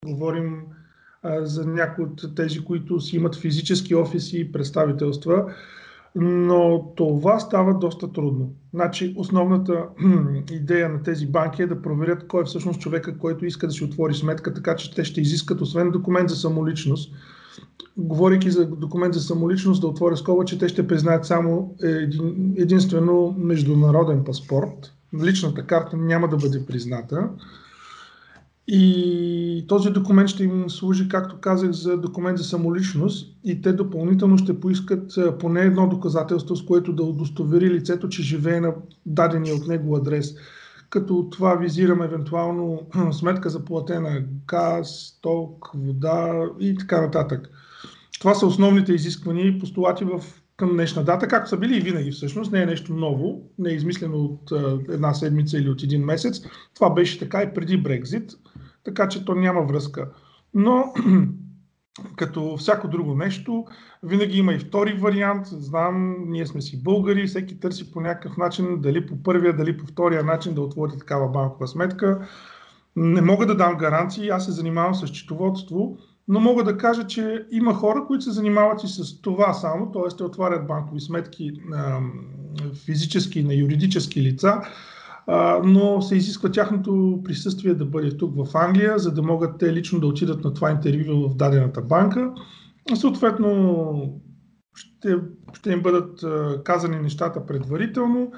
Говорим 0.07 0.63
а, 1.23 1.47
за 1.47 1.67
някои 1.67 2.05
от 2.05 2.35
тези, 2.37 2.65
които 2.65 3.01
си 3.01 3.17
имат 3.17 3.37
физически 3.37 3.95
офиси 3.95 4.41
и 4.41 4.53
представителства 4.53 5.55
но 6.15 6.93
това 6.97 7.41
става 7.41 7.75
доста 7.75 8.13
трудно. 8.13 8.51
Значи, 8.75 9.15
основната 9.17 9.87
идея 10.53 10.89
на 10.89 11.03
тези 11.03 11.27
банки 11.27 11.63
е 11.63 11.67
да 11.67 11.83
проверят 11.83 12.27
кой 12.29 12.43
е 12.43 12.45
всъщност 12.45 12.81
човека, 12.81 13.19
който 13.19 13.47
иска 13.47 13.67
да 13.67 13.73
си 13.73 13.85
отвори 13.85 14.15
сметка, 14.15 14.55
така 14.55 14.77
че 14.77 14.95
те 14.95 15.05
ще 15.05 15.21
изискат, 15.21 15.61
освен 15.61 15.91
документ 15.91 16.31
за 16.31 16.37
самоличност, 16.37 17.15
говорейки 17.97 18.51
за 18.51 18.67
документ 18.67 19.15
за 19.15 19.21
самоличност, 19.21 19.81
да 19.81 19.87
отворя 19.87 20.17
скоба, 20.17 20.45
че 20.45 20.59
те 20.59 20.69
ще 20.69 20.87
признаят 20.87 21.27
само 21.27 21.75
един, 21.83 22.55
единствено 22.57 23.35
международен 23.39 24.25
паспорт. 24.25 24.93
Личната 25.23 25.67
карта 25.67 25.97
няма 25.97 26.29
да 26.29 26.37
бъде 26.37 26.67
призната. 26.67 27.29
И 28.73 29.65
този 29.69 29.91
документ 29.91 30.29
ще 30.29 30.45
им 30.45 30.71
служи, 30.71 31.09
както 31.09 31.41
казах, 31.41 31.71
за 31.71 31.97
документ 31.97 32.39
за 32.39 32.45
самоличност 32.45 33.37
и 33.45 33.63
те 33.63 33.73
допълнително 33.73 34.39
ще 34.39 34.61
поискат 34.61 35.13
поне 35.39 35.61
едно 35.61 35.89
доказателство, 35.89 36.57
с 36.57 36.65
което 36.65 36.93
да 36.93 37.03
удостовери 37.03 37.71
лицето, 37.71 38.09
че 38.09 38.23
живее 38.23 38.61
на 38.61 38.75
дадения 39.07 39.55
от 39.55 39.67
него 39.67 39.97
адрес. 39.97 40.35
Като 40.91 41.29
това 41.31 41.55
визирам 41.55 42.03
евентуално 42.03 42.81
сметка 43.13 43.51
за 43.51 43.65
платена 43.65 44.23
газ, 44.47 45.19
ток, 45.23 45.71
вода 45.75 46.49
и 46.61 46.77
така 46.77 47.01
нататък. 47.01 47.51
Това 48.21 48.35
са 48.35 48.47
основните 48.47 48.93
изисквания 48.93 49.47
и 49.47 49.59
постулати 49.59 50.05
в 50.05 50.21
към 50.57 50.71
днешна 50.73 51.05
дата, 51.05 51.29
както 51.29 51.49
са 51.49 51.57
били 51.57 51.77
и 51.77 51.81
винаги 51.81 52.11
всъщност. 52.11 52.53
Не 52.53 52.63
е 52.63 52.67
нещо 52.67 52.93
ново, 52.93 53.43
не 53.59 53.71
е 53.71 53.75
измислено 53.75 54.19
от 54.19 54.53
една 54.89 55.15
седмица 55.15 55.59
или 55.59 55.69
от 55.69 55.83
един 55.83 56.05
месец. 56.05 56.41
Това 56.75 56.91
беше 56.91 57.19
така 57.19 57.43
и 57.43 57.55
преди 57.55 57.77
Брекзит 57.77 58.33
така 58.85 59.09
че 59.09 59.25
то 59.25 59.35
няма 59.35 59.63
връзка. 59.63 60.11
Но 60.55 60.93
като 62.17 62.57
всяко 62.57 62.89
друго 62.89 63.15
нещо, 63.15 63.65
винаги 64.03 64.39
има 64.39 64.53
и 64.53 64.59
втори 64.59 64.93
вариант. 64.93 65.47
Знам, 65.47 66.17
ние 66.29 66.47
сме 66.47 66.61
си 66.61 66.83
българи, 66.83 67.27
всеки 67.27 67.61
търси 67.61 67.93
по 67.93 68.01
някакъв 68.01 68.37
начин, 68.37 68.81
дали 68.81 69.07
по 69.07 69.23
първия, 69.23 69.57
дали 69.57 69.79
по 69.79 69.87
втория 69.87 70.25
начин 70.25 70.55
да 70.55 70.61
отвори 70.61 70.99
такава 70.99 71.29
банкова 71.29 71.69
сметка. 71.69 72.29
Не 72.97 73.21
мога 73.21 73.47
да 73.47 73.57
дам 73.57 73.77
гаранции, 73.77 74.29
аз 74.29 74.45
се 74.45 74.53
занимавам 74.53 74.95
с 74.95 75.07
счетоводство, 75.07 75.99
но 76.29 76.41
мога 76.41 76.65
да 76.65 76.79
кажа, 76.79 77.07
че 77.07 77.47
има 77.51 77.75
хора, 77.75 78.05
които 78.07 78.25
се 78.25 78.31
занимават 78.31 78.85
и 78.85 78.89
с 78.89 79.21
това 79.21 79.53
само, 79.53 79.93
т.е. 79.93 80.17
те 80.17 80.25
отварят 80.25 80.67
банкови 80.67 81.01
сметки 81.01 81.53
на 81.69 82.01
физически, 82.85 83.43
на 83.43 83.55
юридически 83.55 84.23
лица, 84.23 84.61
но 85.65 86.03
се 86.03 86.17
изисква 86.17 86.51
тяхното 86.51 87.21
присъствие 87.25 87.75
да 87.75 87.85
бъде 87.85 88.17
тук 88.17 88.35
в 88.37 88.57
Англия, 88.57 88.99
за 88.99 89.15
да 89.15 89.23
могат 89.23 89.59
те 89.59 89.73
лично 89.73 90.01
да 90.01 90.07
отидат 90.07 90.45
на 90.45 90.55
това 90.55 90.71
интервю 90.71 91.29
в 91.29 91.37
дадената 91.37 91.83
банка. 91.83 92.33
Съответно, 92.95 94.21
ще, 94.75 95.17
ще 95.53 95.73
им 95.73 95.83
бъдат 95.83 96.25
казани 96.65 97.01
нещата 97.01 97.47
предварително. 97.47 98.33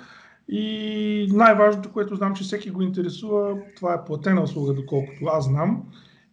И 0.49 1.29
най-важното, 1.33 1.93
което 1.93 2.17
знам, 2.17 2.35
че 2.35 2.45
всеки 2.45 2.71
го 2.71 2.83
интересува, 2.83 3.57
това 3.77 3.95
е 3.95 4.05
платена 4.05 4.43
услуга, 4.43 4.75
доколкото 4.75 5.27
аз 5.27 5.45
знам 5.45 5.83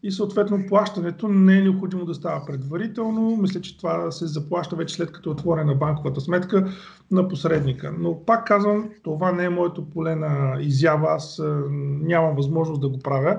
и 0.03 0.12
съответно 0.12 0.65
плащането 0.68 1.27
не 1.27 1.58
е 1.58 1.62
необходимо 1.62 2.06
да 2.06 2.13
става 2.13 2.46
предварително. 2.46 3.38
Мисля, 3.38 3.62
че 3.62 3.77
това 3.77 4.12
се 4.12 4.27
заплаща 4.27 4.75
вече 4.75 4.96
след 4.96 5.12
като 5.12 5.29
е 5.29 5.34
отворена 5.34 5.75
банковата 5.75 6.22
сметка 6.22 6.72
на 7.12 7.27
посредника. 7.27 7.94
Но 8.00 8.25
пак 8.25 8.48
казвам, 8.48 8.89
това 9.03 9.32
не 9.32 9.44
е 9.44 9.50
моето 9.50 9.89
поле 9.89 10.15
на 10.15 10.58
изява. 10.62 11.08
Аз 11.10 11.41
нямам 12.01 12.36
възможност 12.36 12.82
да 12.82 12.89
го 12.89 13.00
правя. 13.00 13.38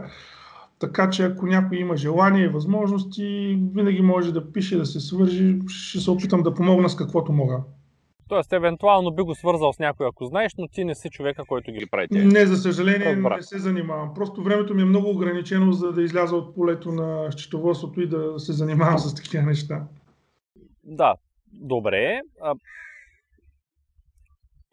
Така 0.78 1.10
че 1.10 1.24
ако 1.24 1.46
някой 1.46 1.78
има 1.78 1.96
желание 1.96 2.44
и 2.44 2.48
възможности, 2.48 3.58
винаги 3.74 4.02
може 4.02 4.32
да 4.32 4.52
пише, 4.52 4.76
да 4.76 4.86
се 4.86 5.00
свържи. 5.00 5.58
Ще 5.68 6.00
се 6.00 6.10
опитам 6.10 6.42
да 6.42 6.54
помогна 6.54 6.88
с 6.88 6.96
каквото 6.96 7.32
мога. 7.32 7.60
Тоест, 8.30 8.52
евентуално 8.52 9.10
би 9.10 9.22
го 9.22 9.34
свързал 9.34 9.72
с 9.72 9.78
някой, 9.78 10.06
ако 10.06 10.24
знаеш, 10.24 10.52
но 10.58 10.68
ти 10.68 10.84
не 10.84 10.94
си 10.94 11.10
човека, 11.10 11.42
който 11.48 11.72
ги 11.72 11.86
прави. 11.86 12.06
Не, 12.10 12.46
за 12.46 12.56
съжаление, 12.56 13.16
Разбрах. 13.16 13.36
не 13.36 13.42
се 13.42 13.58
занимавам. 13.58 14.14
Просто 14.14 14.42
времето 14.42 14.74
ми 14.74 14.82
е 14.82 14.84
много 14.84 15.10
ограничено, 15.10 15.72
за 15.72 15.92
да 15.92 16.02
изляза 16.02 16.36
от 16.36 16.54
полето 16.54 16.92
на 16.92 17.32
счетоводството 17.32 18.00
и 18.00 18.08
да 18.08 18.38
се 18.38 18.52
занимавам 18.52 18.98
с 18.98 19.14
такива 19.14 19.42
неща. 19.42 19.82
Да, 20.84 21.14
добре. 21.52 22.20
А... 22.42 22.54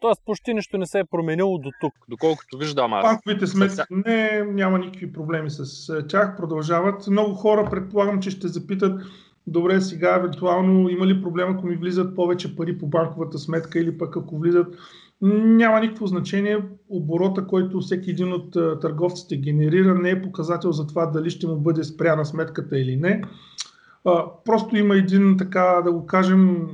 Тоест, 0.00 0.22
почти 0.24 0.54
нищо 0.54 0.78
не 0.78 0.86
се 0.86 0.98
е 0.98 1.04
променило 1.04 1.58
до 1.58 1.70
тук, 1.80 1.92
доколкото 2.08 2.58
виждам 2.58 2.92
аз. 2.92 3.04
Банковите 3.04 3.46
сметки 3.46 3.82
не, 3.90 4.44
няма 4.44 4.78
никакви 4.78 5.12
проблеми 5.12 5.50
с 5.50 6.06
тях, 6.08 6.36
продължават. 6.36 7.06
Много 7.06 7.34
хора 7.34 7.68
предполагам, 7.70 8.20
че 8.20 8.30
ще 8.30 8.48
запитат 8.48 9.02
добре, 9.52 9.80
сега 9.80 10.16
евентуално 10.16 10.88
има 10.88 11.06
ли 11.06 11.22
проблем, 11.22 11.50
ако 11.50 11.66
ми 11.66 11.76
влизат 11.76 12.16
повече 12.16 12.56
пари 12.56 12.78
по 12.78 12.86
банковата 12.86 13.38
сметка 13.38 13.78
или 13.78 13.98
пък 13.98 14.16
ако 14.16 14.38
влизат 14.38 14.76
няма 15.20 15.80
никакво 15.80 16.06
значение. 16.06 16.58
Оборота, 16.88 17.46
който 17.46 17.80
всеки 17.80 18.10
един 18.10 18.32
от 18.32 18.52
търговците 18.80 19.36
генерира, 19.36 19.94
не 19.94 20.10
е 20.10 20.22
показател 20.22 20.72
за 20.72 20.86
това 20.86 21.06
дали 21.06 21.30
ще 21.30 21.46
му 21.46 21.56
бъде 21.56 21.84
спряна 21.84 22.24
сметката 22.24 22.78
или 22.78 22.96
не. 22.96 23.22
Просто 24.44 24.76
има 24.76 24.96
един, 24.96 25.36
така 25.38 25.80
да 25.84 25.92
го 25.92 26.06
кажем, 26.06 26.68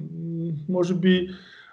може 0.68 0.94
би 0.94 1.28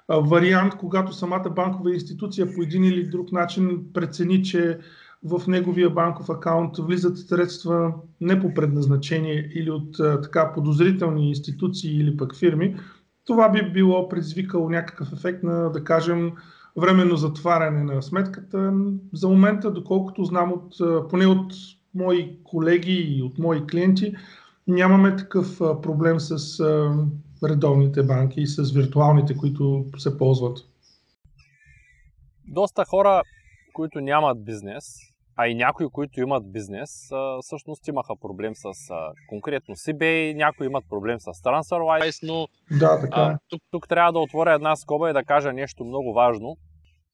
вариант, 0.09 0.75
когато 0.75 1.13
самата 1.13 1.49
банкова 1.55 1.93
институция 1.93 2.53
по 2.55 2.61
един 2.61 2.83
или 2.83 3.07
друг 3.07 3.31
начин 3.31 3.85
прецени, 3.93 4.43
че 4.43 4.79
в 5.23 5.47
неговия 5.47 5.89
банков 5.89 6.29
акаунт 6.29 6.77
влизат 6.77 7.17
средства 7.17 7.93
не 8.21 8.39
по 8.39 8.53
предназначение 8.53 9.51
или 9.53 9.71
от 9.71 9.97
така 9.97 10.53
подозрителни 10.53 11.29
институции 11.29 11.99
или 11.99 12.17
пък 12.17 12.35
фирми, 12.35 12.75
това 13.25 13.49
би 13.49 13.71
било 13.71 14.09
предизвикало 14.09 14.69
някакъв 14.69 15.13
ефект 15.13 15.43
на, 15.43 15.71
да 15.71 15.83
кажем, 15.83 16.31
временно 16.77 17.15
затваряне 17.15 17.83
на 17.83 18.01
сметката. 18.01 18.73
За 19.13 19.27
момента, 19.27 19.71
доколкото 19.71 20.23
знам 20.23 20.51
от, 20.51 20.75
поне 21.09 21.27
от 21.27 21.53
мои 21.95 22.43
колеги 22.43 23.15
и 23.17 23.21
от 23.21 23.39
мои 23.39 23.67
клиенти, 23.67 24.13
нямаме 24.67 25.15
такъв 25.15 25.57
проблем 25.59 26.19
с 26.19 26.59
редовните 27.43 28.03
банки 28.03 28.41
и 28.41 28.47
с 28.47 28.71
виртуалните, 28.71 29.37
които 29.37 29.85
се 29.97 30.17
ползват. 30.17 30.57
Доста 32.47 32.85
хора, 32.85 33.21
които 33.73 34.01
нямат 34.01 34.45
бизнес, 34.45 34.85
а 35.41 35.47
и 35.47 35.55
някои, 35.55 35.89
които 35.89 36.21
имат 36.21 36.51
бизнес, 36.51 36.89
всъщност 37.41 37.87
имаха 37.87 38.15
проблем 38.21 38.53
с 38.55 38.71
конкретно 39.29 39.75
eBay, 39.75 40.35
някои 40.35 40.67
имат 40.67 40.85
проблем 40.89 41.19
с 41.19 41.25
TransferWise, 41.25 42.27
но 42.27 42.47
да, 42.79 43.01
така. 43.01 43.21
А, 43.21 43.37
тук, 43.49 43.61
тук 43.71 43.87
трябва 43.89 44.11
да 44.11 44.19
отворя 44.19 44.53
една 44.53 44.75
скоба 44.75 45.09
и 45.09 45.13
да 45.13 45.23
кажа 45.23 45.53
нещо 45.53 45.83
много 45.83 46.13
важно. 46.13 46.57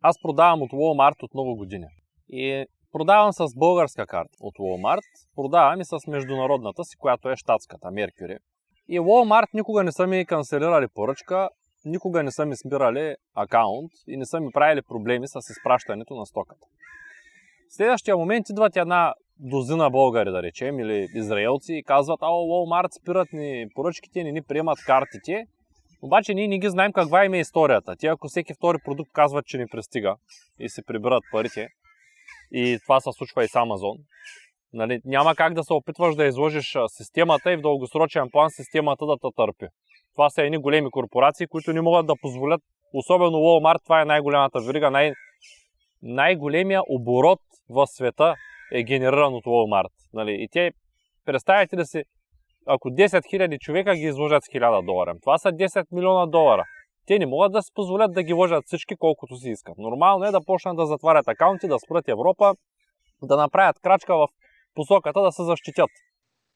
Аз 0.01 0.21
продавам 0.21 0.61
от 0.61 0.71
Walmart 0.71 1.23
от 1.23 1.33
много 1.33 1.55
години. 1.55 1.85
И 2.29 2.65
продавам 2.91 3.33
с 3.33 3.45
българска 3.55 4.07
карта 4.07 4.37
от 4.39 4.55
Walmart, 4.55 5.07
продавам 5.35 5.81
и 5.81 5.85
с 5.85 5.97
международната 6.07 6.83
си, 6.83 6.97
която 6.97 7.29
е 7.29 7.35
щатската, 7.35 7.87
Mercury. 7.87 8.37
И 8.87 8.99
Walmart 8.99 9.47
никога 9.53 9.83
не 9.83 9.91
са 9.91 10.07
ми 10.07 10.25
канцелирали 10.25 10.87
поръчка, 10.87 11.49
никога 11.85 12.23
не 12.23 12.31
са 12.31 12.45
ми 12.45 12.55
спирали 12.55 13.15
акаунт 13.35 13.91
и 14.07 14.17
не 14.17 14.25
са 14.25 14.39
ми 14.39 14.51
правили 14.53 14.81
проблеми 14.81 15.27
с 15.27 15.49
изпращането 15.51 16.15
на 16.15 16.25
стоката. 16.25 16.67
Следващия 17.69 18.17
момент 18.17 18.49
идват 18.49 18.75
една 18.75 19.13
дозина 19.39 19.89
българи, 19.89 20.31
да 20.31 20.43
речем, 20.43 20.79
или 20.79 21.07
израелци 21.15 21.73
и 21.73 21.83
казват, 21.83 22.21
ало, 22.21 22.47
Walmart 22.47 23.01
спират 23.01 23.33
ни 23.33 23.67
поръчките, 23.75 24.23
не 24.23 24.31
ни 24.31 24.41
приемат 24.41 24.77
картите, 24.85 25.45
обаче 26.01 26.33
ние 26.33 26.47
не 26.47 26.59
ги 26.59 26.69
знаем 26.69 26.93
каква 26.93 27.25
им 27.25 27.33
е 27.33 27.39
историята. 27.39 27.95
Те 27.99 28.07
ако 28.07 28.27
всеки 28.27 28.53
втори 28.53 28.77
продукт 28.85 29.11
казват, 29.13 29.45
че 29.45 29.57
ни 29.57 29.67
пристига 29.67 30.15
и 30.59 30.69
се 30.69 30.81
прибират 30.85 31.23
парите, 31.31 31.67
и 32.51 32.79
това 32.83 32.99
се 32.99 33.09
случва 33.17 33.43
и 33.43 33.47
с 33.47 33.55
Амазон, 33.55 33.97
Нали, 34.73 35.01
няма 35.05 35.35
как 35.35 35.53
да 35.53 35.63
се 35.63 35.73
опитваш 35.73 36.15
да 36.15 36.25
изложиш 36.25 36.77
системата 36.87 37.51
и 37.53 37.57
в 37.57 37.61
дългосрочен 37.61 38.29
план 38.31 38.49
системата 38.49 39.05
да 39.05 39.17
те 39.21 39.27
търпи. 39.35 39.65
Това 40.15 40.29
са 40.29 40.43
едни 40.43 40.57
големи 40.57 40.91
корпорации, 40.91 41.47
които 41.47 41.73
не 41.73 41.81
могат 41.81 42.07
да 42.07 42.13
позволят, 42.21 42.61
особено 42.93 43.37
Walmart, 43.37 43.83
това 43.83 44.01
е 44.01 44.05
най-голямата 44.05 44.59
верига, 44.59 44.91
най- 44.91 45.13
най-големия 46.01 46.81
оборот 46.89 47.39
в 47.69 47.87
света 47.87 48.35
е 48.71 48.83
генериран 48.83 49.33
от 49.33 49.45
Walmart. 49.45 49.93
Нали? 50.13 50.37
И 50.39 50.47
те, 50.51 50.71
представете 51.25 51.77
ли 51.77 51.85
си, 51.85 52.03
ако 52.65 52.89
10 52.89 53.07
000 53.07 53.59
човека 53.59 53.95
ги 53.95 54.01
изложат 54.01 54.43
с 54.43 54.47
1000 54.47 54.85
долара, 54.85 55.15
това 55.21 55.37
са 55.37 55.49
10 55.49 55.85
милиона 55.91 56.25
долара. 56.25 56.63
Те 57.05 57.19
не 57.19 57.25
могат 57.25 57.51
да 57.51 57.61
си 57.61 57.71
позволят 57.73 58.13
да 58.13 58.23
ги 58.23 58.33
лъжат 58.33 58.63
всички 58.65 58.95
колкото 58.95 59.35
си 59.35 59.49
искат. 59.49 59.77
Нормално 59.77 60.25
е 60.25 60.31
да 60.31 60.41
почнат 60.41 60.77
да 60.77 60.85
затварят 60.85 61.27
акаунти, 61.27 61.67
да 61.67 61.79
спрат 61.79 62.07
Европа, 62.07 62.55
да 63.23 63.37
направят 63.37 63.79
крачка 63.79 64.17
в 64.17 64.27
посоката 64.75 65.21
да 65.21 65.31
се 65.31 65.43
защитят. 65.43 65.89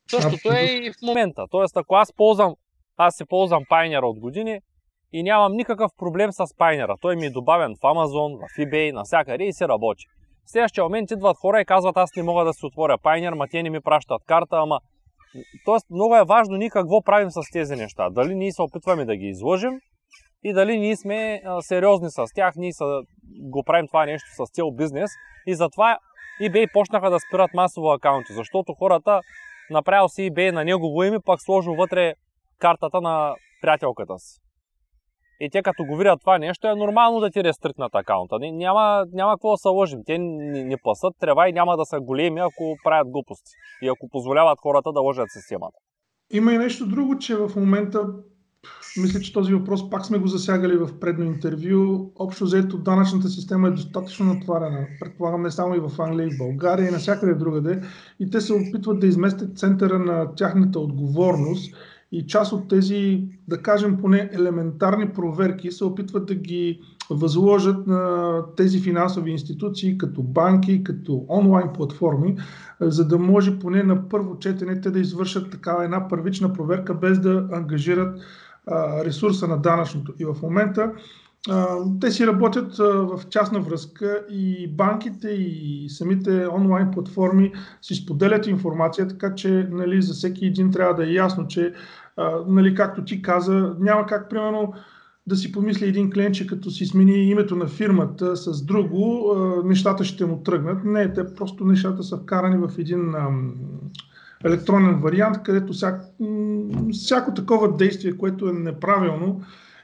Същото 0.10 0.52
е 0.54 0.62
и 0.62 0.92
в 0.92 0.96
момента. 1.08 1.46
Тоест, 1.52 1.78
ако 1.78 1.96
аз 1.96 2.14
ползвам, 2.14 2.56
аз 2.98 3.16
се 3.16 3.26
ползвам 3.26 3.64
Pioneer 3.64 4.04
от 4.04 4.20
години 4.20 4.60
и 5.14 5.24
нямам 5.24 5.54
никакъв 5.54 5.92
проблем 5.98 6.32
с 6.32 6.46
Pioneer. 6.46 6.96
Той 7.02 7.16
ми 7.16 7.26
е 7.26 7.30
добавен 7.30 7.76
в 7.76 7.82
Amazon, 7.82 8.38
в 8.38 8.58
eBay, 8.60 8.92
навсякъде 8.92 9.44
и 9.44 9.54
се 9.54 9.68
работи. 9.68 10.04
В 10.46 10.52
следващия 10.52 10.84
момент 10.84 11.12
идват 11.12 11.38
хора 11.38 11.62
и 11.62 11.66
казват, 11.66 11.98
аз 11.98 12.10
не 12.16 12.24
мога 12.24 12.46
да 12.46 12.54
си 12.54 12.66
отворя 12.66 12.98
Pioneer, 12.98 13.34
ма 13.34 13.48
те 13.52 13.64
не 13.64 13.70
ми 13.70 13.82
пращат 13.82 14.22
карта, 14.26 14.56
ама... 14.56 14.80
Тоест, 15.66 15.86
много 15.90 16.16
е 16.16 16.24
важно 16.24 16.58
ние 16.58 16.70
какво 16.70 17.04
правим 17.04 17.32
с 17.32 17.42
тези 17.54 17.76
неща. 17.76 18.10
Дали 18.10 18.36
ние 18.36 18.52
се 18.52 18.62
опитваме 18.62 19.06
да 19.06 19.16
ги 19.16 19.26
изложим 19.26 19.80
и 20.44 20.54
дали 20.54 20.80
ние 20.80 20.98
сме 20.98 21.42
а, 21.46 21.62
сериозни 21.62 22.10
с 22.10 22.26
тях, 22.36 22.54
ние 22.56 22.74
са, 22.74 23.02
го 23.42 23.64
правим 23.64 23.88
това 23.88 24.06
нещо 24.06 24.30
с 24.38 24.52
цел 24.52 24.72
бизнес. 24.72 25.12
И 25.48 25.56
затова 25.56 25.98
eBay 26.42 26.74
почнаха 26.74 27.10
да 27.10 27.20
спират 27.20 27.54
масово 27.54 27.92
акаунти, 27.92 28.34
защото 28.34 28.74
хората 28.74 29.22
направил 29.70 30.08
си 30.08 30.22
eBay 30.22 30.52
на 30.52 30.64
негово 30.64 31.04
име, 31.04 31.20
пак 31.26 31.42
сложил 31.42 31.74
вътре 31.74 32.14
картата 32.60 33.02
на 33.02 33.36
приятелката 33.62 34.20
си. 34.20 34.42
И 35.44 35.50
те 35.50 35.62
като 35.62 35.86
го 35.86 35.98
видят 35.98 36.20
това 36.20 36.38
нещо, 36.38 36.68
е 36.68 36.76
нормално 36.76 37.20
да 37.20 37.30
ти 37.30 37.44
рестрикнат 37.44 37.96
акаунта. 37.96 38.36
Няма, 38.42 39.06
няма 39.14 39.34
какво 39.34 39.52
да 39.52 39.58
се 39.58 39.68
лъжим. 39.68 40.00
Те 40.06 40.18
не, 40.18 40.64
не 40.64 40.76
пасат 40.84 41.14
трева 41.20 41.50
и 41.50 41.54
няма 41.54 41.78
да 41.78 41.86
са 41.86 42.00
големи, 42.00 42.40
ако 42.40 42.76
правят 42.84 43.12
глупости. 43.12 43.52
И 43.82 43.88
ако 43.88 44.10
позволяват 44.10 44.60
хората 44.62 44.92
да 44.92 45.02
лъжат 45.02 45.28
системата. 45.30 45.78
Има 46.34 46.54
и 46.54 46.58
нещо 46.58 46.88
друго, 46.88 47.18
че 47.18 47.36
в 47.36 47.52
момента 47.56 48.06
мисля, 49.02 49.20
че 49.20 49.34
този 49.34 49.54
въпрос 49.54 49.90
пак 49.90 50.06
сме 50.06 50.18
го 50.18 50.28
засягали 50.28 50.78
в 50.78 51.00
предно 51.00 51.26
интервю. 51.26 52.12
Общо 52.20 52.44
взето 52.44 52.78
данъчната 52.78 53.28
система 53.30 53.68
е 53.68 53.72
достатъчно 53.72 54.34
натварена. 54.34 54.88
Предполагам 55.00 55.42
не 55.42 55.52
само 55.52 55.76
и 55.76 55.80
в 55.80 56.02
Англия, 56.02 56.28
и 56.28 56.36
в 56.36 56.38
България, 56.38 56.88
и 56.88 56.92
навсякъде 56.92 57.34
другаде. 57.34 57.82
И 58.20 58.30
те 58.30 58.42
се 58.42 58.54
опитват 58.54 59.00
да 59.00 59.08
изместят 59.08 59.58
центъра 59.58 60.00
на 60.00 60.36
тяхната 60.36 60.80
отговорност 60.80 61.76
и 62.12 62.28
част 62.28 62.54
от 62.54 62.68
тези, 62.68 63.24
да 63.48 63.62
кажем, 63.62 63.98
поне 64.02 64.30
елементарни 64.34 65.10
проверки 65.10 65.72
се 65.72 65.86
опитват 65.86 66.26
да 66.26 66.36
ги 66.36 66.80
възложат 67.10 67.88
на 67.88 68.34
тези 68.58 68.80
финансови 68.80 69.32
институции, 69.32 69.98
като 69.98 70.24
банки, 70.24 70.84
като 70.84 71.26
онлайн 71.30 71.70
платформи, 71.74 72.38
за 72.82 73.08
да 73.08 73.18
може 73.18 73.60
поне 73.60 73.84
на 73.84 74.10
първо 74.10 74.40
четене 74.40 74.82
те 74.82 74.92
да 74.92 75.00
извършат 75.00 75.52
такава 75.52 75.86
една 75.86 76.08
първична 76.08 76.54
проверка, 76.54 76.94
без 76.94 77.20
да 77.20 77.48
ангажират 77.52 78.20
ресурса 79.06 79.48
на 79.48 79.58
данъчното. 79.58 80.14
И 80.20 80.26
в 80.26 80.36
момента 80.44 80.92
те 82.02 82.12
си 82.12 82.28
работят 82.28 82.78
в 82.78 83.22
частна 83.30 83.60
връзка 83.60 84.26
и 84.30 84.68
банките 84.68 85.28
и 85.28 85.86
самите 85.90 86.48
онлайн 86.48 86.92
платформи 86.92 87.52
си 87.82 87.96
споделят 87.96 88.48
информация, 88.48 89.08
така 89.08 89.36
че 89.36 89.68
нали, 89.72 90.02
за 90.02 90.14
всеки 90.14 90.46
един 90.46 90.72
трябва 90.72 90.94
да 90.94 91.10
е 91.10 91.14
ясно, 91.14 91.48
че 91.48 91.74
нали, 92.48 92.76
както 92.76 93.06
ти 93.06 93.22
каза, 93.22 93.76
няма 93.80 94.06
как 94.06 94.30
примерно 94.30 94.74
да 95.28 95.36
си 95.36 95.52
помисли 95.52 95.88
един 95.88 96.12
клиент, 96.12 96.36
че 96.36 96.48
като 96.48 96.70
си 96.70 96.86
смени 96.86 97.30
името 97.30 97.56
на 97.56 97.68
фирмата 97.68 98.36
с 98.36 98.66
друго, 98.66 99.36
нещата 99.66 100.04
ще 100.04 100.26
му 100.26 100.44
тръгнат. 100.44 100.84
Не, 100.84 101.14
те 101.14 101.36
просто 101.36 101.66
нещата 101.66 102.04
са 102.04 102.18
вкарани 102.18 102.58
в 102.58 102.80
един 102.80 103.14
електронен 104.46 105.02
вариант, 105.02 105.44
където 105.44 105.74
всяко, 105.74 106.06
всяко 106.92 107.34
такова 107.34 107.78
действие, 107.78 108.18
което 108.18 108.50
е 108.50 108.54
неправилно, 108.54 109.42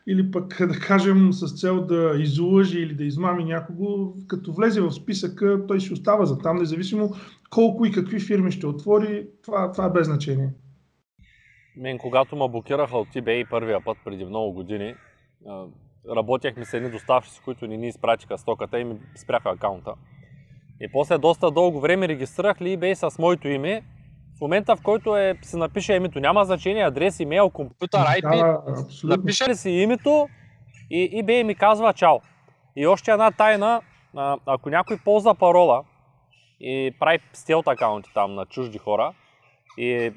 или 0.07 0.31
пък 0.31 0.57
да 0.67 0.79
кажем 0.79 1.33
с 1.33 1.59
цел 1.59 1.85
да 1.85 2.13
излъжи 2.17 2.79
или 2.79 2.95
да 2.95 3.03
измами 3.03 3.43
някого, 3.43 4.13
като 4.27 4.53
влезе 4.53 4.81
в 4.81 4.91
списъка, 4.91 5.65
той 5.67 5.79
ще 5.79 5.93
остава 5.93 6.25
за 6.25 6.37
там, 6.37 6.57
независимо 6.57 7.15
колко 7.49 7.85
и 7.85 7.91
какви 7.91 8.19
фирми 8.19 8.51
ще 8.51 8.67
отвори, 8.67 9.27
това, 9.43 9.71
това 9.71 9.85
е 9.85 9.91
без 9.91 10.07
значение. 10.07 10.53
Мен, 11.77 11.97
когато 11.97 12.35
ме 12.35 12.47
блокираха 12.49 12.97
от 12.97 13.07
eBay 13.07 13.49
първия 13.49 13.83
път 13.83 13.97
преди 14.05 14.25
много 14.25 14.53
години, 14.53 14.95
работяхме 16.15 16.65
с 16.65 16.73
едни 16.73 16.89
доставчици, 16.89 17.41
които 17.45 17.67
ни 17.67 17.77
ни 17.77 17.87
изпратиха 17.87 18.37
стоката 18.37 18.79
и 18.79 18.83
ми 18.83 18.95
спряха 19.15 19.49
акаунта. 19.49 19.93
И 20.81 20.91
после 20.91 21.17
доста 21.17 21.51
дълго 21.51 21.79
време 21.79 22.07
регистрирах 22.07 22.61
ли 22.61 22.77
eBay 22.77 22.93
с 22.93 23.19
моето 23.19 23.47
име 23.47 23.83
в 24.37 24.41
момента, 24.41 24.75
в 24.75 24.81
който 24.81 25.17
е, 25.17 25.37
се 25.41 25.57
напише 25.57 25.93
името, 25.93 26.19
няма 26.19 26.45
значение 26.45 26.83
адрес, 26.83 27.19
имейл, 27.19 27.49
компютър, 27.49 27.99
IP, 27.99 28.37
да, 28.37 29.17
напише 29.17 29.49
ли 29.49 29.55
си 29.55 29.69
името 29.69 30.27
и 30.89 31.23
eBay 31.23 31.43
ми 31.43 31.55
казва 31.55 31.93
чао. 31.93 32.19
И 32.75 32.87
още 32.87 33.11
една 33.11 33.31
тайна, 33.31 33.81
ако 34.45 34.69
някой 34.69 34.97
ползва 34.97 35.35
парола 35.35 35.83
и 36.59 36.95
прави 36.99 37.19
стелт 37.33 37.67
акаунти 37.67 38.09
там 38.13 38.35
на 38.35 38.45
чужди 38.45 38.77
хора, 38.77 39.13
и 39.77 40.13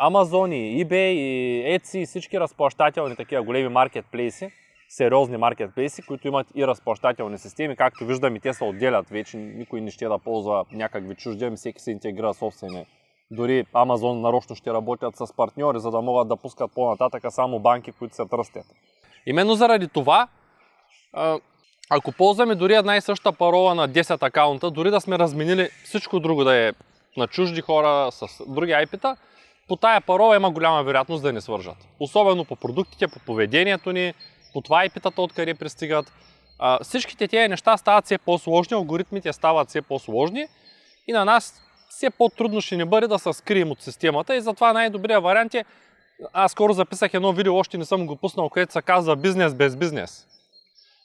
Amazon, 0.00 0.54
и 0.54 0.86
eBay, 0.86 1.10
и 1.10 1.78
Etsy, 1.78 1.98
и 1.98 2.06
всички 2.06 2.40
разплащателни 2.40 3.16
такива 3.16 3.42
големи 3.42 3.68
маркетплейси, 3.68 4.50
сериозни 4.88 5.36
маркетплейси, 5.36 6.02
които 6.02 6.28
имат 6.28 6.46
и 6.54 6.66
разплащателни 6.66 7.38
системи. 7.38 7.76
Както 7.76 8.06
виждаме, 8.06 8.40
те 8.40 8.54
се 8.54 8.64
отделят 8.64 9.08
вече. 9.08 9.36
Никой 9.36 9.80
не 9.80 9.90
ще 9.90 10.08
да 10.08 10.18
ползва 10.18 10.64
някакви 10.72 11.14
чужди, 11.14 11.44
ами 11.44 11.56
всеки 11.56 11.80
се 11.80 11.90
интегрира 11.90 12.34
собствени 12.34 12.86
дори 13.30 13.66
Амазон 13.72 14.20
нарочно 14.20 14.56
ще 14.56 14.72
работят 14.72 15.16
с 15.16 15.36
партньори, 15.36 15.80
за 15.80 15.90
да 15.90 16.00
могат 16.00 16.28
да 16.28 16.36
пускат 16.36 16.72
по-нататък 16.74 17.24
само 17.28 17.58
банки, 17.58 17.92
които 17.92 18.14
се 18.14 18.26
тръстят. 18.30 18.64
Именно 19.26 19.54
заради 19.54 19.88
това, 19.88 20.28
ако 21.90 22.12
ползваме 22.12 22.54
дори 22.54 22.74
една 22.74 22.96
и 22.96 23.00
съща 23.00 23.32
парола 23.32 23.74
на 23.74 23.88
10 23.88 24.22
акаунта, 24.22 24.70
дори 24.70 24.90
да 24.90 25.00
сме 25.00 25.18
разменили 25.18 25.68
всичко 25.84 26.20
друго 26.20 26.44
да 26.44 26.56
е 26.56 26.72
на 27.16 27.26
чужди 27.28 27.60
хора 27.60 28.12
с 28.12 28.26
други 28.48 28.72
IP-та, 28.72 29.16
по 29.70 29.76
тая 29.76 30.00
парола 30.00 30.36
има 30.36 30.50
голяма 30.50 30.82
вероятност 30.82 31.22
да 31.22 31.32
ни 31.32 31.40
свържат. 31.40 31.76
Особено 32.00 32.44
по 32.44 32.56
продуктите, 32.56 33.08
по 33.08 33.18
поведението 33.18 33.92
ни, 33.92 34.14
по 34.52 34.60
това 34.60 34.86
IP-тата 34.86 35.18
откъде 35.18 35.54
пристигат. 35.54 36.12
Всичките 36.82 37.28
тези 37.28 37.48
неща 37.48 37.76
стават 37.76 38.04
все 38.04 38.18
по-сложни, 38.18 38.74
алгоритмите 38.74 39.32
стават 39.32 39.68
все 39.68 39.82
по-сложни 39.82 40.46
и 41.06 41.12
на 41.12 41.24
нас 41.24 41.62
все 41.88 42.10
по-трудно 42.10 42.60
ще 42.60 42.76
ни 42.76 42.84
бъде 42.84 43.06
да 43.06 43.18
се 43.18 43.32
скрием 43.32 43.70
от 43.70 43.82
системата 43.82 44.36
и 44.36 44.40
затова 44.40 44.72
най-добрият 44.72 45.22
вариант 45.22 45.54
е, 45.54 45.64
аз 46.32 46.52
скоро 46.52 46.72
записах 46.72 47.14
едно 47.14 47.32
видео, 47.32 47.56
още 47.56 47.78
не 47.78 47.84
съм 47.84 48.06
го 48.06 48.16
пуснал, 48.16 48.48
където 48.48 48.72
се 48.72 48.82
казва 48.82 49.16
бизнес 49.16 49.54
без 49.54 49.76
бизнес. 49.76 50.26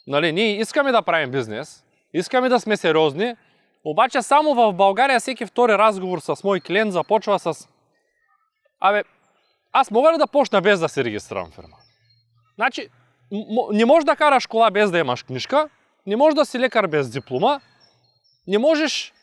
Нали, 0.08 0.32
ние 0.32 0.60
искаме 0.60 0.92
да 0.92 1.02
правим 1.02 1.32
бизнес, 1.32 1.84
искаме 2.14 2.50
да 2.50 2.60
сме 2.60 2.78
сериозни, 2.78 3.36
обаче 3.84 4.22
само 4.22 4.54
в 4.54 4.74
България 4.74 5.20
всеки 5.20 5.46
втори 5.46 5.72
разговор 5.72 6.20
с 6.20 6.44
мой 6.44 6.60
клиент 6.60 6.92
започва 6.92 7.40
с 7.40 7.68
Абе, 8.88 9.04
аз 9.74 9.92
мога 9.92 10.14
ли 10.14 10.18
да 10.18 10.28
почна 10.28 10.62
без 10.62 10.80
да 10.80 10.90
се 10.90 11.04
регистрирам 11.04 11.52
фирма? 11.52 11.78
Значи, 12.56 12.90
не 13.72 13.86
можеш 13.86 14.06
да 14.06 14.16
караш 14.16 14.48
кола 14.48 14.72
без 14.72 14.92
да 14.92 15.00
имаш 15.00 15.24
книжка, 15.24 15.70
не 16.08 16.16
можеш 16.16 16.36
да 16.36 16.46
си 16.46 16.60
лекар 16.60 16.88
без 16.88 17.10
диплома, 17.10 17.60
не 18.48 18.58
можеш 18.58 19.14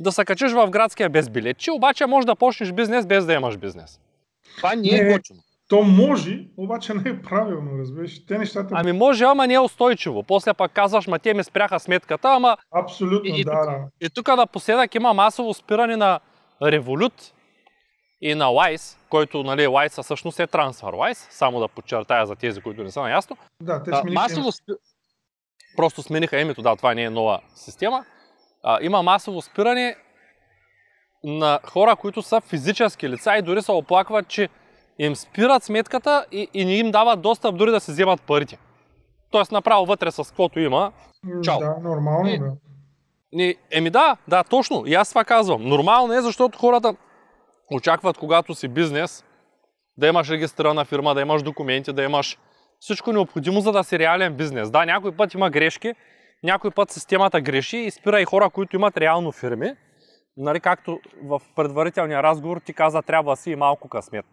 да 0.00 0.12
се 0.12 0.24
качиш 0.24 0.52
в 0.52 0.70
градския 0.70 1.08
без 1.10 1.28
билетче, 1.28 1.70
обаче 1.70 2.06
може 2.06 2.26
да 2.26 2.36
почнеш 2.36 2.72
бизнес 2.72 3.06
без 3.06 3.26
да 3.26 3.32
имаш 3.32 3.56
бизнес. 3.56 4.00
Това 4.56 4.74
не 4.74 4.88
е 4.88 5.12
готино. 5.12 5.40
То 5.68 5.82
може, 5.82 6.44
обаче 6.56 6.94
не 6.94 7.10
е 7.10 7.22
правилно, 7.22 7.78
разбираш. 7.78 8.26
Те 8.26 8.38
нещата... 8.38 8.68
Ами 8.72 8.92
може, 8.92 9.24
ама 9.24 9.46
не 9.46 9.54
е 9.54 9.60
устойчиво. 9.60 10.22
После 10.22 10.54
пак 10.54 10.72
казваш, 10.72 11.06
ма 11.06 11.18
те 11.18 11.34
ми 11.34 11.44
спряха 11.44 11.80
сметката, 11.80 12.28
ама... 12.28 12.56
Абсолютно, 12.74 13.36
и, 13.36 13.44
да, 13.44 13.64
да. 13.64 13.78
И, 14.00 14.06
и 14.06 14.10
тук 14.10 14.28
напоследък 14.28 14.94
има 14.94 15.14
масово 15.14 15.54
спиране 15.54 15.96
на 15.96 16.20
Revolut 16.62 17.32
и 18.20 18.34
на 18.34 18.44
Wise, 18.44 18.96
който, 19.08 19.42
нали, 19.42 19.66
Wise 19.66 20.02
всъщност 20.02 20.40
е 20.40 20.46
TransferWise, 20.46 21.26
само 21.30 21.60
да 21.60 21.68
подчертая 21.68 22.26
за 22.26 22.36
тези, 22.36 22.60
които 22.60 22.82
не 22.82 22.90
са 22.90 23.00
наясно. 23.00 23.36
Да, 23.62 23.82
те 23.82 23.90
смениха... 23.90 24.22
Масово. 24.22 24.50
Просто 25.76 26.02
смениха 26.02 26.40
името, 26.40 26.62
да, 26.62 26.76
това 26.76 26.94
не 26.94 27.02
е 27.02 27.10
нова 27.10 27.40
система 27.54 28.04
а, 28.62 28.78
има 28.82 29.02
масово 29.02 29.42
спиране 29.42 29.96
на 31.24 31.60
хора, 31.64 31.96
които 31.96 32.22
са 32.22 32.40
физически 32.40 33.08
лица 33.08 33.36
и 33.36 33.42
дори 33.42 33.62
се 33.62 33.72
оплакват, 33.72 34.28
че 34.28 34.48
им 34.98 35.16
спират 35.16 35.62
сметката 35.62 36.26
и, 36.32 36.48
и 36.54 36.64
не 36.64 36.74
им 36.74 36.90
дават 36.90 37.20
достъп 37.20 37.56
дори 37.56 37.70
да 37.70 37.80
се 37.80 37.92
вземат 37.92 38.22
парите. 38.22 38.58
Тоест 39.30 39.52
направо 39.52 39.86
вътре 39.86 40.10
с 40.10 40.24
каквото 40.24 40.60
има. 40.60 40.92
Чао. 41.44 41.58
Да, 41.58 41.76
нормално, 41.82 42.28
и, 42.28 42.38
да. 42.38 42.52
И, 43.32 43.56
еми 43.70 43.90
да, 43.90 44.16
да, 44.28 44.44
точно. 44.44 44.82
И 44.86 44.94
аз 44.94 45.08
това 45.08 45.24
казвам. 45.24 45.62
Нормално 45.62 46.12
е, 46.12 46.20
защото 46.20 46.58
хората 46.58 46.94
очакват, 47.70 48.18
когато 48.18 48.54
си 48.54 48.68
бизнес, 48.68 49.24
да 49.96 50.06
имаш 50.06 50.30
регистрирана 50.30 50.84
фирма, 50.84 51.14
да 51.14 51.20
имаш 51.20 51.42
документи, 51.42 51.92
да 51.92 52.02
имаш 52.02 52.38
всичко 52.80 53.12
необходимо, 53.12 53.60
за 53.60 53.72
да 53.72 53.84
си 53.84 53.98
реален 53.98 54.34
бизнес. 54.34 54.70
Да, 54.70 54.84
някой 54.84 55.12
път 55.12 55.34
има 55.34 55.50
грешки, 55.50 55.94
някой 56.42 56.70
път 56.70 56.90
системата 56.90 57.40
греши 57.40 57.76
и 57.76 57.90
спира 57.90 58.20
и 58.20 58.24
хора, 58.24 58.50
които 58.50 58.76
имат 58.76 58.96
реално 58.96 59.32
фирми. 59.32 59.72
Нали, 60.36 60.60
както 60.60 61.00
в 61.24 61.40
предварителния 61.56 62.22
разговор 62.22 62.60
ти 62.60 62.72
каза, 62.72 63.02
трябва 63.02 63.32
да 63.32 63.36
си 63.36 63.50
и 63.50 63.56
малко 63.56 63.88
късмет. 63.88 64.26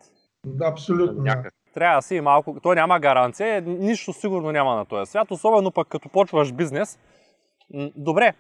Да, 0.45 0.67
абсолютно. 0.67 1.23
Някак. 1.23 1.53
Трябва 1.73 1.97
да 1.97 2.01
си 2.01 2.15
и 2.15 2.21
малко. 2.21 2.57
Той 2.63 2.75
няма 2.75 2.99
гаранция, 2.99 3.61
нищо 3.61 4.13
сигурно 4.13 4.51
няма 4.51 4.75
на 4.75 4.85
този 4.85 5.09
свят, 5.09 5.31
особено 5.31 5.71
пък 5.71 5.87
като 5.87 6.09
почваш 6.09 6.53
бизнес. 6.53 6.99
Добре, 7.95 8.33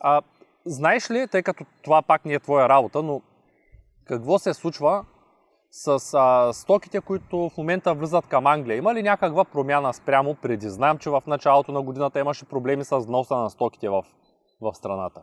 а, 0.00 0.22
знаеш 0.66 1.10
ли, 1.10 1.28
тъй 1.28 1.42
като 1.42 1.64
това 1.82 2.02
пак 2.02 2.24
не 2.24 2.34
е 2.34 2.40
твоя 2.40 2.68
работа, 2.68 3.02
но 3.02 3.22
какво 4.04 4.38
се 4.38 4.54
случва 4.54 5.04
с 5.70 6.14
а, 6.14 6.52
стоките, 6.52 7.00
които 7.00 7.48
в 7.48 7.56
момента 7.58 7.94
влизат 7.94 8.26
към 8.26 8.46
Англия? 8.46 8.76
Има 8.76 8.94
ли 8.94 9.02
някаква 9.02 9.44
промяна 9.44 9.94
спрямо 9.94 10.34
преди? 10.34 10.68
Знам, 10.68 10.98
че 10.98 11.10
в 11.10 11.22
началото 11.26 11.72
на 11.72 11.82
годината 11.82 12.20
имаше 12.20 12.44
проблеми 12.44 12.84
с 12.84 12.98
вноса 12.98 13.36
на 13.36 13.50
стоките 13.50 13.88
в, 13.88 14.02
в 14.60 14.74
страната. 14.74 15.20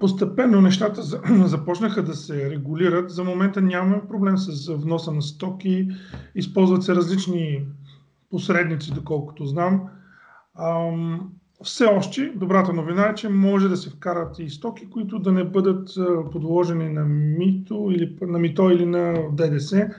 Постепенно 0.00 0.60
нещата 0.60 1.02
започнаха 1.44 2.02
да 2.02 2.14
се 2.14 2.50
регулират. 2.50 3.10
За 3.10 3.24
момента 3.24 3.60
нямаме 3.60 4.08
проблем 4.08 4.36
с 4.38 4.74
вноса 4.74 5.12
на 5.12 5.22
стоки. 5.22 5.88
Използват 6.34 6.82
се 6.82 6.94
различни 6.94 7.66
посредници, 8.30 8.94
доколкото 8.94 9.46
знам. 9.46 9.88
Все 11.64 11.84
още 11.84 12.32
добрата 12.36 12.72
новина 12.72 13.08
е, 13.08 13.14
че 13.14 13.28
може 13.28 13.68
да 13.68 13.76
се 13.76 13.90
вкарат 13.90 14.38
и 14.38 14.50
стоки, 14.50 14.90
които 14.90 15.18
да 15.18 15.32
не 15.32 15.44
бъдат 15.44 15.88
подложени 16.32 16.88
на 16.88 17.04
мито 17.04 17.88
или 17.92 18.18
на 18.20 18.38
мито 18.38 18.70
или 18.70 18.86
на 18.86 19.14
ДДС. 19.32 19.90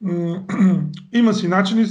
Има 1.12 1.34
си 1.34 1.48
начини, 1.48 1.86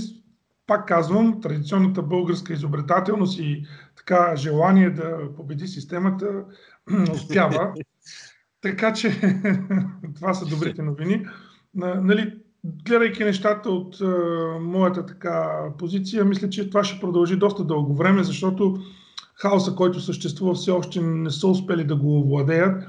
пак 0.68 0.88
казвам, 0.88 1.42
традиционната 1.42 2.02
българска 2.02 2.54
изобретателност 2.54 3.40
и 3.40 3.66
така 3.98 4.36
желание 4.36 4.90
да 4.90 5.36
победи 5.38 5.68
системата 5.68 6.46
успява. 7.14 7.74
така 8.62 8.94
че 8.94 9.10
това 10.16 10.34
са 10.34 10.46
добрите 10.46 10.82
новини. 10.82 11.26
Нали, 11.76 12.40
гледайки 12.86 13.24
нещата 13.24 13.70
от 13.70 14.02
а, 14.02 14.06
моята 14.62 15.06
така 15.06 15.60
позиция, 15.78 16.26
мисля, 16.26 16.50
че 16.50 16.70
това 16.70 16.84
ще 16.84 17.00
продължи 17.00 17.36
доста 17.36 17.64
дълго 17.64 17.96
време, 17.96 18.24
защото 18.24 18.78
хаоса, 19.36 19.76
който 19.76 20.00
съществува, 20.00 20.54
все 20.54 20.72
още 20.72 21.02
не 21.02 21.30
са 21.30 21.48
успели 21.48 21.84
да 21.84 21.96
го 21.96 22.20
овладеят 22.20 22.84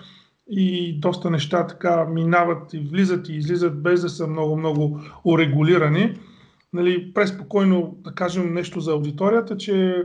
и 0.50 0.98
доста 1.00 1.30
неща 1.30 1.66
така 1.66 2.04
минават 2.04 2.74
и 2.74 2.78
влизат 2.78 3.28
и 3.28 3.34
излизат 3.34 3.82
без 3.82 4.00
да 4.00 4.08
са 4.08 4.26
много-много 4.26 5.00
урегулирани. 5.24 6.18
Нали, 6.72 7.12
преспокойно 7.14 7.96
да 8.04 8.14
кажем 8.14 8.54
нещо 8.54 8.80
за 8.80 8.92
аудиторията, 8.92 9.56
че 9.56 10.02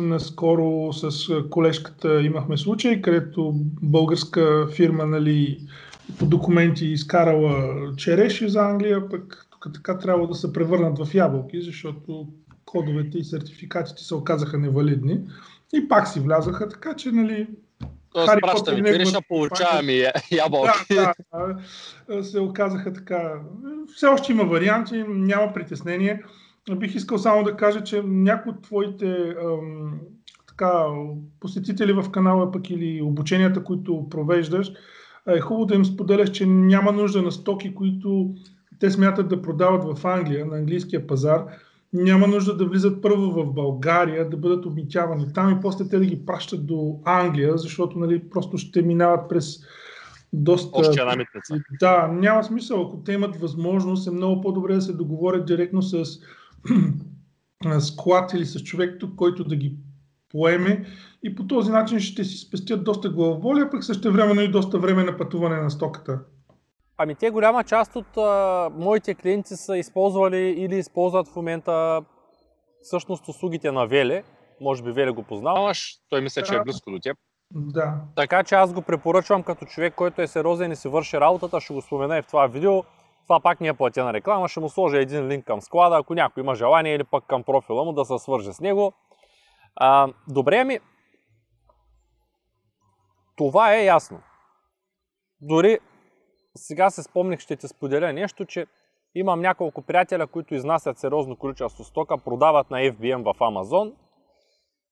наскоро 0.00 0.92
с 0.92 1.28
колежката 1.50 2.22
имахме 2.22 2.56
случай, 2.56 3.02
където 3.02 3.52
българска 3.82 4.68
фирма 4.76 5.06
нали, 5.06 5.58
по 6.18 6.26
документи 6.26 6.86
изкарала 6.86 7.76
череши 7.96 8.48
за 8.48 8.60
Англия, 8.60 9.08
пък 9.08 9.46
тук 9.50 9.74
така 9.74 9.98
трябва 9.98 10.26
да 10.26 10.34
се 10.34 10.52
превърнат 10.52 10.98
в 10.98 11.14
ябълки, 11.14 11.62
защото 11.62 12.28
кодовете 12.64 13.18
и 13.18 13.24
сертификатите 13.24 14.02
се 14.02 14.14
оказаха 14.14 14.58
невалидни 14.58 15.20
и 15.74 15.88
пак 15.88 16.08
си 16.08 16.20
влязаха, 16.20 16.68
така 16.68 16.94
че 16.94 17.12
нали, 17.12 17.46
Тоест, 18.12 18.40
пращаме 18.42 18.92
череша, 18.92 19.18
получаваме 19.28 20.12
ябълки. 20.32 20.94
Да, 20.94 21.14
да, 22.08 22.24
се 22.24 22.40
оказаха 22.40 22.92
така. 22.92 23.32
Все 23.94 24.06
още 24.06 24.32
има 24.32 24.44
варианти, 24.44 25.04
няма 25.08 25.52
притеснение. 25.52 26.22
Бих 26.76 26.94
искал 26.94 27.18
само 27.18 27.44
да 27.44 27.56
кажа, 27.56 27.84
че 27.84 28.02
някои 28.02 28.52
от 28.52 28.62
твоите 28.62 29.34
ам, 29.44 30.00
така, 30.48 30.84
посетители 31.40 31.92
в 31.92 32.10
канала, 32.10 32.52
пък 32.52 32.70
или 32.70 33.02
обученията, 33.02 33.64
които 33.64 34.06
провеждаш, 34.10 34.72
е 35.28 35.40
хубаво 35.40 35.66
да 35.66 35.74
им 35.74 35.84
споделяш, 35.84 36.30
че 36.30 36.46
няма 36.46 36.92
нужда 36.92 37.22
на 37.22 37.32
стоки, 37.32 37.74
които 37.74 38.34
те 38.80 38.90
смятат 38.90 39.28
да 39.28 39.42
продават 39.42 39.98
в 39.98 40.06
Англия, 40.06 40.46
на 40.46 40.56
английския 40.56 41.06
пазар. 41.06 41.44
Няма 41.92 42.26
нужда 42.26 42.56
да 42.56 42.66
влизат 42.66 43.02
първо 43.02 43.30
в 43.30 43.52
България, 43.52 44.30
да 44.30 44.36
бъдат 44.36 44.66
обмитявани 44.66 45.32
там 45.32 45.52
и 45.52 45.60
после 45.60 45.88
те 45.88 45.98
да 45.98 46.06
ги 46.06 46.26
пращат 46.26 46.66
до 46.66 47.00
Англия, 47.04 47.58
защото 47.58 47.98
нали, 47.98 48.30
просто 48.30 48.58
ще 48.58 48.82
минават 48.82 49.28
през 49.28 49.58
доста... 50.32 50.78
Още 50.78 51.00
една 51.00 51.16
митница. 51.16 51.54
Да, 51.80 52.08
няма 52.08 52.44
смисъл. 52.44 52.82
Ако 52.82 52.96
те 52.96 53.12
имат 53.12 53.36
възможност, 53.36 54.06
е 54.06 54.10
много 54.10 54.40
по-добре 54.40 54.74
да 54.74 54.80
се 54.80 54.92
договорят 54.92 55.46
директно 55.46 55.82
с 55.82 56.04
склад 57.80 58.32
или 58.32 58.44
с 58.44 58.62
човек 58.62 58.96
тук, 59.00 59.14
който 59.16 59.44
да 59.44 59.56
ги 59.56 59.76
поеме 60.32 60.84
и 61.22 61.34
по 61.34 61.46
този 61.46 61.70
начин 61.70 62.00
ще 62.00 62.24
си 62.24 62.36
спестят 62.36 62.84
доста 62.84 63.08
главолия, 63.08 63.70
пък 63.70 63.84
също 63.84 64.12
времено 64.12 64.40
и 64.40 64.50
доста 64.50 64.78
време 64.78 65.04
на 65.04 65.16
пътуване 65.16 65.56
на 65.56 65.70
стоката. 65.70 66.20
Ами 66.98 67.14
те 67.14 67.30
голяма 67.30 67.64
част 67.64 67.96
от 67.96 68.16
а, 68.16 68.70
моите 68.78 69.14
клиенти 69.14 69.56
са 69.56 69.76
използвали 69.76 70.38
или 70.38 70.76
използват 70.76 71.28
в 71.28 71.36
момента 71.36 72.02
всъщност 72.82 73.28
услугите 73.28 73.72
на 73.72 73.86
Веле. 73.86 74.22
Може 74.60 74.82
би 74.82 74.92
Веле 74.92 75.10
го 75.10 75.22
познаваш, 75.22 75.94
той 76.10 76.20
мисля, 76.20 76.42
че 76.42 76.54
е 76.54 76.62
близко 76.64 76.90
до 76.90 76.98
теб. 76.98 77.16
Да. 77.50 77.94
Така 78.16 78.44
че 78.44 78.54
аз 78.54 78.72
го 78.72 78.82
препоръчвам 78.82 79.42
като 79.42 79.64
човек, 79.64 79.94
който 79.94 80.22
е 80.22 80.26
сериозен 80.26 80.72
и 80.72 80.76
си 80.76 80.88
върши 80.88 81.20
работата, 81.20 81.60
ще 81.60 81.74
го 81.74 81.82
спомена 81.82 82.18
и 82.18 82.22
в 82.22 82.26
това 82.26 82.46
видео. 82.46 82.82
Това 83.22 83.40
пак 83.40 83.60
не 83.60 83.68
е 83.68 83.72
платена 83.72 84.12
реклама, 84.12 84.48
ще 84.48 84.60
му 84.60 84.68
сложа 84.68 84.98
един 84.98 85.28
линк 85.28 85.44
към 85.44 85.60
склада, 85.60 85.96
ако 85.96 86.14
някой 86.14 86.42
има 86.42 86.54
желание 86.54 86.94
или 86.94 87.04
пък 87.04 87.24
към 87.26 87.42
профила 87.42 87.84
му 87.84 87.92
да 87.92 88.04
се 88.04 88.18
свърже 88.18 88.52
с 88.52 88.60
него. 88.60 88.92
А, 89.76 90.08
добре, 90.28 90.64
ми. 90.64 90.78
Това 93.36 93.74
е 93.74 93.84
ясно. 93.84 94.20
Дори 95.40 95.78
сега 96.56 96.90
се 96.90 97.02
спомних, 97.02 97.40
ще 97.40 97.56
ти 97.56 97.68
споделя 97.68 98.12
нещо, 98.12 98.44
че 98.44 98.66
имам 99.14 99.40
няколко 99.40 99.82
приятеля, 99.82 100.26
които 100.26 100.54
изнасят 100.54 100.98
сериозно 100.98 101.36
количество 101.36 101.84
стока, 101.84 102.18
продават 102.18 102.70
на 102.70 102.78
FBM 102.78 103.32
в 103.32 103.42
Амазон 103.42 103.92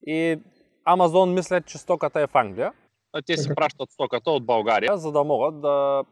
и 0.07 0.41
Амазон 0.85 1.35
мислят, 1.35 1.67
че 1.67 1.79
стоката 1.79 2.21
е 2.21 2.27
в 2.27 2.35
Англия. 2.35 2.73
А 3.13 3.23
те 3.27 3.37
си 3.37 3.55
пращат 3.55 3.91
стоката 3.91 4.31
от 4.31 4.47
България, 4.47 4.97
за 4.97 5.13
да 5.13 5.25
могат 5.25 5.61
да 5.61 6.05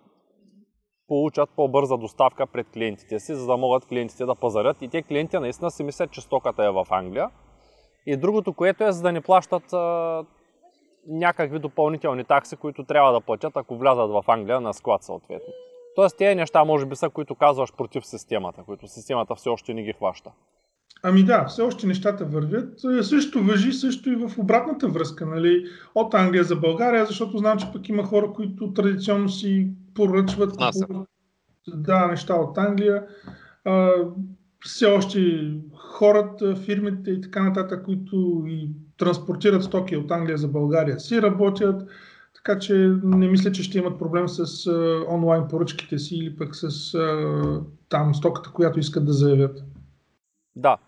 получат 1.06 1.50
по-бърза 1.56 1.96
доставка 1.96 2.46
пред 2.46 2.70
клиентите 2.70 3.20
си, 3.20 3.35
за 3.35 3.46
да 3.46 3.56
могат 3.56 3.87
клиентите 3.87 4.24
да 4.24 4.35
пазарят. 4.35 4.82
И 4.82 4.88
те 4.88 5.02
клиенти 5.02 5.38
наистина 5.38 5.70
си 5.70 5.85
мислят, 5.85 6.11
че 6.11 6.20
стоката 6.20 6.64
е 6.64 6.70
в 6.70 6.87
Англия. 6.90 7.30
И 8.06 8.16
другото, 8.16 8.52
което 8.52 8.84
е 8.84 8.92
за 8.92 9.02
да 9.02 9.12
не 9.12 9.20
плащат 9.20 9.72
а, 9.72 10.24
някакви 11.08 11.58
допълнителни 11.58 12.24
такси, 12.24 12.56
които 12.56 12.84
трябва 12.84 13.12
да 13.12 13.20
платят, 13.20 13.56
ако 13.56 13.76
влязат 13.76 14.10
в 14.10 14.24
Англия 14.28 14.60
на 14.60 14.74
склад 14.74 15.02
съответно. 15.02 15.52
Тоест 15.96 16.18
тези 16.18 16.34
неща 16.34 16.64
може 16.64 16.86
би 16.86 16.96
са, 16.96 17.10
които 17.10 17.34
казваш 17.34 17.72
против 17.72 18.06
системата, 18.06 18.62
които 18.66 18.88
системата 18.88 19.34
все 19.34 19.48
още 19.48 19.74
не 19.74 19.82
ги 19.82 19.92
хваща. 19.92 20.30
Ами 21.02 21.24
да, 21.24 21.44
все 21.44 21.62
още 21.62 21.86
нещата 21.86 22.24
вървят. 22.24 22.80
Също 23.02 23.42
въжи 23.42 23.72
също 23.72 24.10
и 24.10 24.16
в 24.16 24.38
обратната 24.38 24.88
връзка, 24.88 25.26
нали, 25.26 25.64
от 25.94 26.14
Англия 26.14 26.44
за 26.44 26.56
България, 26.56 27.06
защото 27.06 27.38
знам, 27.38 27.58
че 27.58 27.72
пък 27.72 27.88
има 27.88 28.04
хора, 28.04 28.32
които 28.32 28.72
традиционно 28.72 29.28
си 29.28 29.70
поръчват 29.94 30.54
да, 31.68 32.06
неща 32.06 32.34
от 32.34 32.58
Англия. 32.58 33.06
А, 33.64 33.92
все 34.64 34.87
още 34.87 35.51
хората, 35.75 36.57
фирмите 36.57 37.11
и 37.11 37.20
така 37.20 37.42
нататък, 37.42 37.85
които 37.85 38.44
и 38.46 38.68
транспортират 38.98 39.64
стоки 39.64 39.96
от 39.96 40.11
Англия 40.11 40.38
за 40.38 40.48
България, 40.48 41.01
си 41.01 41.22
работят, 41.22 41.88
така 42.35 42.59
че 42.59 42.75
не 43.03 43.29
мисля, 43.29 43.53
че 43.53 43.62
ще 43.62 43.79
имат 43.79 43.98
проблем 43.98 44.29
с 44.29 44.66
а, 44.66 45.05
онлайн 45.09 45.48
поръчките 45.48 45.98
си 45.98 46.16
или 46.16 46.37
пък 46.37 46.57
с 46.57 46.94
а, 46.94 47.62
там 47.88 48.14
стоката, 48.14 48.53
която 48.53 48.79
искат 48.79 49.07
да 49.07 49.12
заявят. 49.12 49.64
Да, 50.57 50.79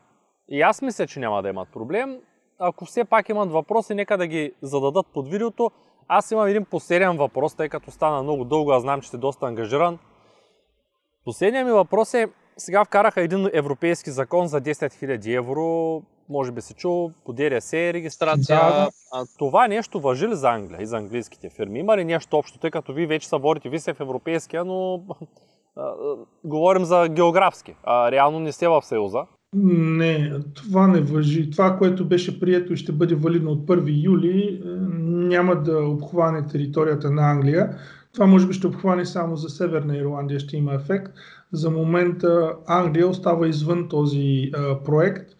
и 0.49 0.61
аз 0.61 0.83
мисля, 0.83 1.07
че 1.07 1.21
няма 1.21 1.43
да 1.43 1.49
имат 1.49 1.69
проблем. 1.69 2.19
Ако 2.59 2.85
все 2.85 3.05
пак 3.05 3.29
имат 3.29 3.51
въпроси, 3.51 3.95
нека 3.95 4.19
да 4.19 4.27
ги 4.27 4.53
зададат 4.63 5.07
под 5.15 5.29
видеото. 5.29 5.71
Аз 6.09 6.31
имам 6.31 6.47
един 6.47 6.65
последен 6.65 7.17
въпрос, 7.17 7.55
тъй 7.55 7.69
като 7.69 7.91
стана 7.91 8.23
много 8.23 8.45
дълго, 8.45 8.71
аз 8.71 8.83
знам, 8.83 9.01
че 9.01 9.09
сте 9.09 9.17
доста 9.17 9.47
ангажиран. 9.47 9.99
Последният 11.25 11.67
ми 11.67 11.73
въпрос 11.73 12.15
е, 12.15 12.29
сега 12.57 12.85
вкараха 12.85 13.21
един 13.21 13.49
европейски 13.53 14.11
закон 14.11 14.47
за 14.47 14.61
10 14.61 14.73
000 14.73 15.39
евро, 15.39 16.03
може 16.29 16.53
би 16.53 16.61
се 16.61 16.75
чул, 16.75 17.11
по 17.25 17.33
ДРС 17.33 17.73
регистрация. 17.73 18.57
Да. 18.57 18.89
А, 19.13 19.25
това 19.39 19.69
нещо 19.69 20.01
въжи 20.01 20.29
ли 20.29 20.35
за 20.35 20.51
Англия 20.51 20.83
и 20.83 20.87
за 20.87 20.97
английските 20.97 21.51
фирми? 21.51 21.79
Има 21.79 21.97
ли 21.97 22.05
нещо 22.05 22.37
общо, 22.37 22.59
тъй 22.59 22.71
като 22.71 22.93
вие 22.93 23.07
вече 23.07 23.29
са 23.29 23.39
водите, 23.39 23.69
вие 23.69 23.79
сте 23.79 23.95
в 23.95 24.01
европейския, 24.01 24.65
но 24.65 25.05
а, 25.77 25.93
говорим 26.45 26.85
за 26.85 27.09
географски. 27.09 27.75
А, 27.85 28.11
реално 28.11 28.41
не 28.41 28.53
сте 28.53 28.69
в 28.69 28.83
Съюза. 28.83 29.25
Не, 29.57 30.33
това 30.55 30.87
не 30.87 31.01
въжи. 31.01 31.51
Това, 31.51 31.79
което 31.79 32.09
беше 32.09 32.41
прието 32.41 32.73
и 32.73 32.77
ще 32.77 32.93
бъде 32.93 33.15
валидно 33.15 33.51
от 33.51 33.67
1 33.67 34.05
юли, 34.05 34.63
е, 34.65 34.69
няма 35.29 35.63
да 35.63 35.79
обхване 35.79 36.47
територията 36.47 37.11
на 37.11 37.31
Англия. 37.31 37.79
Това 38.13 38.27
може 38.27 38.47
би 38.47 38.53
ще 38.53 38.67
обхване 38.67 39.05
само 39.05 39.37
за 39.37 39.49
Северна 39.49 39.97
Ирландия, 39.97 40.41
ще 40.41 40.57
има 40.57 40.75
ефект. 40.75 41.13
За 41.55 41.71
момента 41.71 42.57
Англия 42.67 43.09
остава 43.09 43.49
извън 43.49 43.89
този 43.89 44.51
а, 44.55 44.83
проект, 44.83 45.31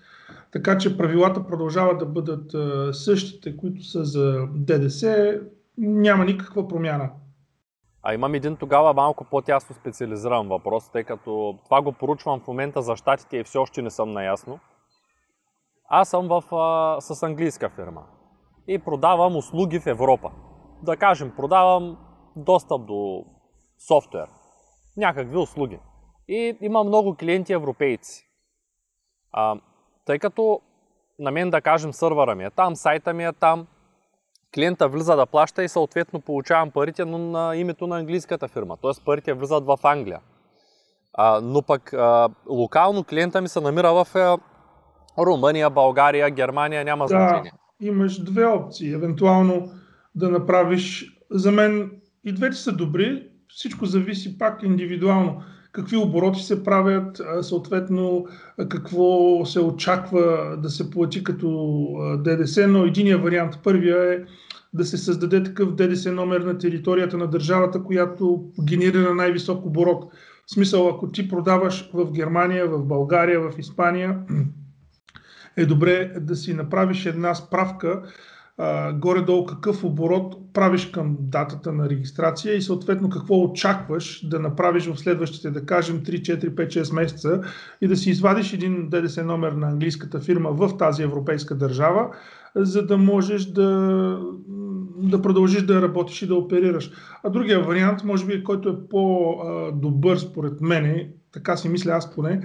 така 0.53 0.79
че 0.79 0.97
правилата 0.97 1.47
продължават 1.47 1.99
да 1.99 2.07
бъдат 2.07 2.55
а, 2.55 2.93
същите, 2.93 3.57
които 3.57 3.85
са 3.85 4.05
за 4.05 4.47
ДДС. 4.55 5.41
Няма 5.79 6.25
никаква 6.25 6.69
промяна. 6.69 7.11
А 8.03 8.15
имам 8.15 8.35
един 8.35 8.57
тогава 8.57 8.95
малко 8.95 9.25
по-тясно 9.25 9.77
специализиран 9.77 10.49
въпрос, 10.49 10.89
тъй 10.89 11.05
като 11.05 11.59
това 11.65 11.83
го 11.83 11.93
поручвам 11.93 12.41
в 12.41 12.47
момента 12.47 12.83
за 12.83 12.97
щатите 12.97 13.37
и 13.37 13.45
все 13.45 13.59
още 13.59 13.83
не 13.83 13.91
съм 13.91 14.13
наясно. 14.13 14.59
Аз 15.89 16.09
съм 16.09 16.29
в, 16.29 16.43
а, 16.53 17.01
с 17.01 17.23
английска 17.23 17.71
фирма 17.71 18.03
и 18.69 18.79
продавам 18.79 19.37
услуги 19.37 19.81
в 19.81 19.87
Европа. 19.87 20.31
Да 20.83 20.97
кажем, 20.97 21.33
продавам 21.37 21.97
достъп 22.37 22.87
до 22.87 23.25
софтуер, 23.89 24.27
някакви 24.97 25.37
услуги. 25.37 25.79
И 26.29 26.57
има 26.61 26.85
много 26.85 27.15
клиенти 27.15 27.53
европейци. 27.53 28.29
А, 29.33 29.57
тъй 30.05 30.19
като 30.19 30.61
на 31.19 31.31
мен, 31.31 31.51
да 31.51 31.61
кажем, 31.61 31.93
сървъра 31.93 32.35
ми 32.35 32.45
е 32.45 32.51
там, 32.51 32.77
сайта 32.77 33.13
ми 33.13 33.25
е 33.25 33.33
там, 33.33 33.67
клиента 34.55 34.89
влиза 34.89 35.17
да 35.17 35.27
плаща 35.27 35.65
и 35.65 35.69
съответно 35.69 36.21
получавам 36.21 36.71
парите, 36.71 37.05
но 37.05 37.19
на 37.19 37.57
името 37.57 37.87
на 37.87 37.99
английската 37.99 38.49
фирма. 38.49 38.77
Т.е. 38.77 39.05
парите 39.05 39.33
влизат 39.33 39.65
в 39.65 39.79
Англия. 39.83 40.21
А, 41.13 41.41
но 41.41 41.63
пък 41.63 41.93
а, 41.93 42.29
локално 42.49 43.05
клиента 43.05 43.43
ми 43.43 43.49
се 43.49 43.61
намира 43.61 44.05
в 44.05 44.07
а, 44.15 44.39
Румъния, 45.19 45.71
България, 45.71 46.31
Германия, 46.31 46.85
няма 46.85 47.05
да, 47.05 47.09
значение. 47.09 47.53
Имаш 47.81 48.23
две 48.25 48.47
опции. 48.47 48.93
Евентуално 48.93 49.71
да 50.15 50.31
направиш. 50.31 51.11
За 51.31 51.53
мен 51.53 51.91
и 52.25 52.33
двете 52.33 52.57
са 52.57 52.73
добри. 52.73 53.29
Всичко 53.49 53.87
зависи 53.87 54.39
пак 54.39 54.63
индивидуално. 54.63 55.43
Какви 55.75 55.97
обороти 55.97 56.41
се 56.41 56.65
правят, 56.65 57.21
съответно 57.41 58.27
какво 58.69 59.45
се 59.45 59.61
очаква 59.61 60.57
да 60.63 60.71
се 60.71 60.91
плати 60.91 61.25
като 61.25 61.87
ДДС, 62.19 62.69
но 62.69 62.85
единия 62.85 63.19
вариант, 63.19 63.59
първия 63.65 64.13
е 64.13 64.19
да 64.75 64.85
се 64.85 64.97
създаде 64.99 65.43
такъв 65.43 65.75
ДДС 65.75 66.13
номер 66.13 66.41
на 66.41 66.59
територията 66.59 67.17
на 67.17 67.27
държавата, 67.27 67.83
която 67.83 68.45
генерира 68.65 69.15
най-висок 69.15 69.67
оборот. 69.67 70.05
В 70.47 70.51
смисъл, 70.51 70.89
ако 70.89 71.09
ти 71.09 71.29
продаваш 71.29 71.91
в 71.95 72.13
Германия, 72.13 72.69
в 72.69 72.85
България, 72.85 73.41
в 73.41 73.59
Испания, 73.59 74.19
е 75.57 75.67
добре 75.67 76.13
да 76.21 76.37
си 76.37 76.55
направиш 76.55 77.07
една 77.07 77.35
справка 77.35 78.03
горе-долу 78.95 79.47
какъв 79.47 79.85
оборот 79.85 80.53
правиш 80.53 80.87
към 80.87 81.17
датата 81.21 81.73
на 81.73 81.89
регистрация 81.89 82.55
и 82.55 82.63
съответно 82.63 83.11
какво 83.11 83.43
очакваш 83.43 84.29
да 84.29 84.41
направиш 84.41 84.87
в 84.87 84.99
следващите, 84.99 85.51
да 85.51 85.67
кажем, 85.67 86.01
3, 86.01 86.21
4, 86.21 86.49
5, 86.49 86.83
6 86.83 86.95
месеца 86.95 87.41
и 87.81 87.89
да 87.89 87.97
си 87.97 88.11
извадиш 88.11 88.53
един 88.53 88.89
ДДС 88.89 89.25
номер 89.25 89.53
на 89.53 89.67
английската 89.67 90.21
фирма 90.21 90.51
в 90.51 90.77
тази 90.77 91.03
европейска 91.03 91.55
държава, 91.55 92.09
за 92.57 92.87
да 92.87 92.97
можеш 92.97 93.45
да, 93.45 94.21
да 94.97 95.23
продължиш 95.23 95.63
да 95.63 95.83
работиш 95.83 96.23
и 96.23 96.27
да 96.27 96.35
оперираш. 96.35 96.91
А 97.25 97.31
другия 97.31 97.61
вариант, 97.61 98.05
може 98.05 98.27
би, 98.27 98.45
който 98.45 98.69
е 98.69 98.89
по-добър 98.91 100.17
според 100.17 100.61
мене, 100.61 101.13
така 101.33 101.57
си 101.57 101.69
мисля 101.69 101.93
аз 101.93 102.15
поне, 102.15 102.41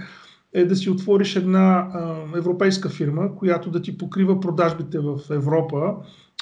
е 0.54 0.66
да 0.66 0.76
си 0.76 0.90
отвориш 0.90 1.36
една 1.36 1.88
а, 1.94 2.16
европейска 2.38 2.90
фирма, 2.90 3.36
която 3.36 3.70
да 3.70 3.82
ти 3.82 3.98
покрива 3.98 4.40
продажбите 4.40 5.00
в 5.00 5.20
Европа, 5.30 5.96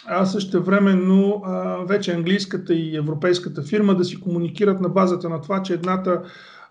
а 0.06 0.26
също 0.26 0.64
времено 0.64 1.42
вече 1.86 2.14
английската 2.14 2.74
и 2.74 2.96
европейската 2.96 3.64
фирма 3.64 3.96
да 3.96 4.06
си 4.06 4.20
комуникират 4.20 4.82
на 4.82 4.90
базата 4.90 5.30
на 5.30 5.42
това, 5.42 5.64
че 5.64 5.74
едната 5.74 6.24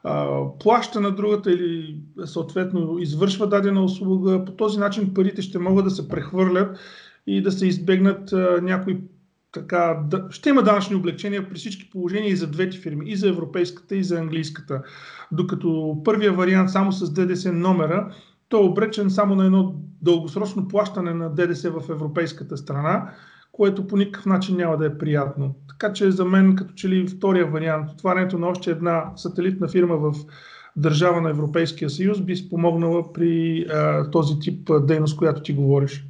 а, 0.05 0.29
плаща 0.61 1.01
на 1.01 1.11
другата 1.11 1.53
или 1.53 2.01
съответно 2.25 2.99
извършва 2.99 3.49
дадена 3.49 3.85
услуга. 3.85 4.45
По 4.45 4.53
този 4.53 4.79
начин 4.79 5.15
парите 5.15 5.43
ще 5.43 5.59
могат 5.59 5.85
да 5.85 5.91
се 5.91 6.09
прехвърлят 6.09 6.79
и 7.27 7.43
да 7.43 7.53
се 7.53 7.67
избегнат 7.67 8.33
а, 8.33 8.61
някои 8.63 9.01
така, 9.61 10.01
да, 10.05 10.27
ще 10.31 10.49
има 10.49 10.63
данъчни 10.63 10.97
облегчения 10.97 11.49
при 11.49 11.55
всички 11.55 11.91
положения 11.91 12.31
и 12.31 12.37
за 12.37 12.47
двете 12.47 12.79
фирми, 12.79 13.11
и 13.11 13.17
за 13.17 13.29
европейската, 13.29 13.97
и 13.97 14.05
за 14.05 14.19
английската. 14.19 14.83
Докато 15.33 16.01
първия 16.05 16.33
вариант 16.33 16.71
само 16.71 16.93
с 16.93 17.13
ДДС 17.13 17.53
номера, 17.53 18.15
то 18.49 18.57
е 18.57 18.67
обречен 18.67 19.11
само 19.11 19.35
на 19.35 19.45
едно 19.45 19.75
дългосрочно 20.03 20.69
плащане 20.69 21.15
на 21.15 21.35
ДДС 21.35 21.71
в 21.71 21.91
европейската 21.91 22.57
страна, 22.57 23.11
което 23.53 23.87
по 23.87 23.97
никакъв 23.97 24.27
начин 24.27 24.57
няма 24.57 24.77
да 24.77 24.87
е 24.87 24.99
приятно. 24.99 25.55
Така 25.69 25.93
че 25.93 26.11
за 26.11 26.25
мен, 26.25 26.57
като 26.57 26.75
че 26.75 26.89
ли 26.89 27.09
втория 27.09 27.47
вариант, 27.47 27.91
отварянето 27.91 28.39
на 28.39 28.47
още 28.47 28.71
една 28.71 29.13
сателитна 29.17 29.69
фирма 29.69 29.97
в 29.97 30.15
държава 30.77 31.21
на 31.21 31.31
Европейския 31.31 31.91
съюз 31.91 32.21
би 32.21 32.37
спомогнала 32.37 33.13
при 33.13 33.67
а, 33.71 34.11
този 34.11 34.39
тип 34.39 34.71
дейност, 34.87 35.17
която 35.17 35.43
ти 35.43 35.53
говориш. 35.53 36.07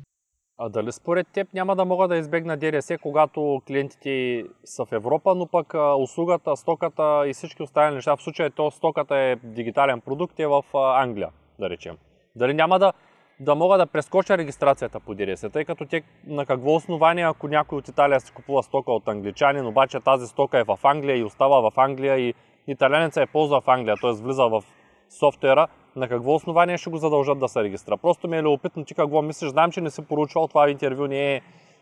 А 0.58 0.68
дали 0.68 0.92
според 0.92 1.28
теб 1.28 1.54
няма 1.54 1.76
да 1.76 1.84
мога 1.84 2.08
да 2.08 2.16
избегна 2.16 2.56
ДДС, 2.56 2.98
когато 2.98 3.62
клиентите 3.66 4.44
са 4.64 4.84
в 4.84 4.92
Европа, 4.92 5.34
но 5.34 5.46
пък 5.46 5.74
услугата, 5.98 6.56
стоката 6.56 7.24
и 7.26 7.32
всички 7.32 7.62
останали 7.62 7.94
неща, 7.94 8.16
в 8.16 8.22
случая 8.22 8.50
то 8.50 8.70
стоката 8.70 9.16
е 9.16 9.36
дигитален 9.36 10.00
продукт, 10.00 10.40
е 10.40 10.46
в 10.46 10.62
Англия, 10.74 11.28
да 11.58 11.70
речем. 11.70 11.96
Дали 12.36 12.54
няма 12.54 12.78
да, 12.78 12.92
да 13.40 13.54
мога 13.54 13.78
да 13.78 13.86
прескоча 13.86 14.38
регистрацията 14.38 15.00
по 15.00 15.14
ДДС, 15.14 15.50
тъй 15.50 15.64
като 15.64 15.86
те 15.86 16.02
на 16.26 16.46
какво 16.46 16.74
основание, 16.74 17.24
ако 17.24 17.48
някой 17.48 17.78
от 17.78 17.88
Италия 17.88 18.20
си 18.20 18.32
купува 18.32 18.62
стока 18.62 18.92
от 18.92 19.08
англичанин, 19.08 19.66
обаче 19.66 20.00
тази 20.00 20.26
стока 20.26 20.58
е 20.58 20.64
в 20.64 20.78
Англия 20.82 21.16
и 21.16 21.24
остава 21.24 21.70
в 21.70 21.78
Англия 21.78 22.18
и 22.18 22.34
италянеца 22.66 23.22
е 23.22 23.26
ползва 23.26 23.60
в 23.60 23.68
Англия, 23.68 23.96
т.е. 24.00 24.12
влиза 24.12 24.48
в 24.48 24.62
софтуера, 25.10 25.66
на 25.96 26.08
какво 26.08 26.34
основание 26.34 26.78
ще 26.78 26.90
го 26.90 26.96
задължат 26.96 27.38
да 27.38 27.48
се 27.48 27.62
регистрира. 27.62 27.96
Просто 27.96 28.28
ми 28.28 28.36
е 28.36 28.42
любопитно 28.42 28.84
ти 28.84 28.94
какво 28.94 29.22
мислиш. 29.22 29.50
Знам, 29.50 29.70
че 29.70 29.80
не 29.80 29.90
си 29.90 30.02
поручвал, 30.02 30.48
това 30.48 30.70
интервю 30.70 31.06
не 31.06 31.34
е 31.34 31.40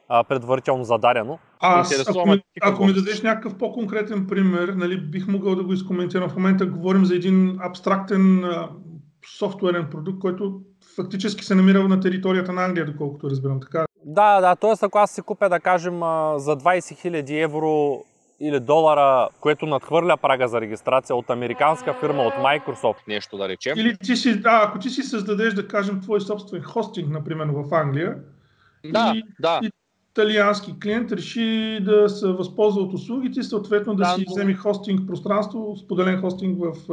а, 0.09 0.25
предварително 0.25 0.85
зададено. 0.85 1.39
Аз, 1.61 2.09
ако, 2.09 2.29
ми, 2.29 2.43
ако 2.63 2.85
ми 2.85 2.93
дадеш 2.93 3.23
някакъв 3.23 3.59
по-конкретен 3.59 4.27
пример, 4.27 4.69
нали, 4.69 5.01
бих 5.01 5.29
могъл 5.29 5.55
да 5.55 5.65
го 5.65 5.73
изкоментирам. 5.73 6.31
В 6.31 6.37
момента 6.37 6.67
говорим 6.67 7.05
за 7.05 7.15
един 7.15 7.59
абстрактен 7.63 8.45
а, 8.45 8.69
софтуерен 9.39 9.89
продукт, 9.91 10.19
който 10.19 10.61
фактически 10.97 11.45
се 11.45 11.55
намира 11.55 11.89
на 11.89 12.01
територията 12.01 12.53
на 12.53 12.65
Англия, 12.65 12.87
доколкото 12.87 13.31
разбирам. 13.31 13.61
Така. 13.61 13.87
Да, 14.05 14.41
да, 14.41 14.57
т.е. 14.57 14.73
ако 14.83 14.99
аз 14.99 15.11
си 15.11 15.23
купя, 15.23 15.49
да 15.49 15.61
кажем, 15.61 15.95
за 16.37 16.57
20 16.57 16.79
000 17.25 17.45
евро 17.45 18.05
или 18.41 18.61
долара, 18.61 19.29
което 19.41 19.67
надхвърля 19.67 20.17
прага 20.17 20.49
за 20.49 20.61
регистрация 20.61 21.17
от 21.17 21.31
американска 21.31 21.95
фирма, 22.01 22.23
от 22.23 22.35
Microsoft, 22.35 23.09
нещо 23.09 23.37
да 23.37 23.49
речем. 23.49 23.79
Или 23.79 23.97
ти 23.97 24.17
си, 24.17 24.41
да, 24.41 24.65
ако 24.69 24.79
ти 24.79 24.91
си 24.91 25.03
създадеш, 25.03 25.55
да 25.55 25.69
кажем, 25.69 26.01
твой 26.01 26.21
собствен 26.21 26.63
хостинг, 26.63 27.09
например, 27.09 27.47
в 27.47 27.75
Англия, 27.75 28.17
да, 28.85 29.13
и, 29.17 29.23
да. 29.41 29.61
и 29.63 29.71
италиански 30.15 30.75
клиент 30.83 31.13
реши 31.13 31.79
да 31.83 32.09
се 32.09 32.27
възползва 32.27 32.83
от 32.83 32.93
услугите, 32.93 33.43
съответно 33.43 33.95
да, 33.95 34.05
да 34.05 34.11
си 34.11 34.25
но... 34.29 34.33
вземе 34.33 34.55
хостинг 34.55 35.07
пространство, 35.07 35.77
споделен 35.77 36.21
хостинг 36.21 36.59
в... 36.65 36.89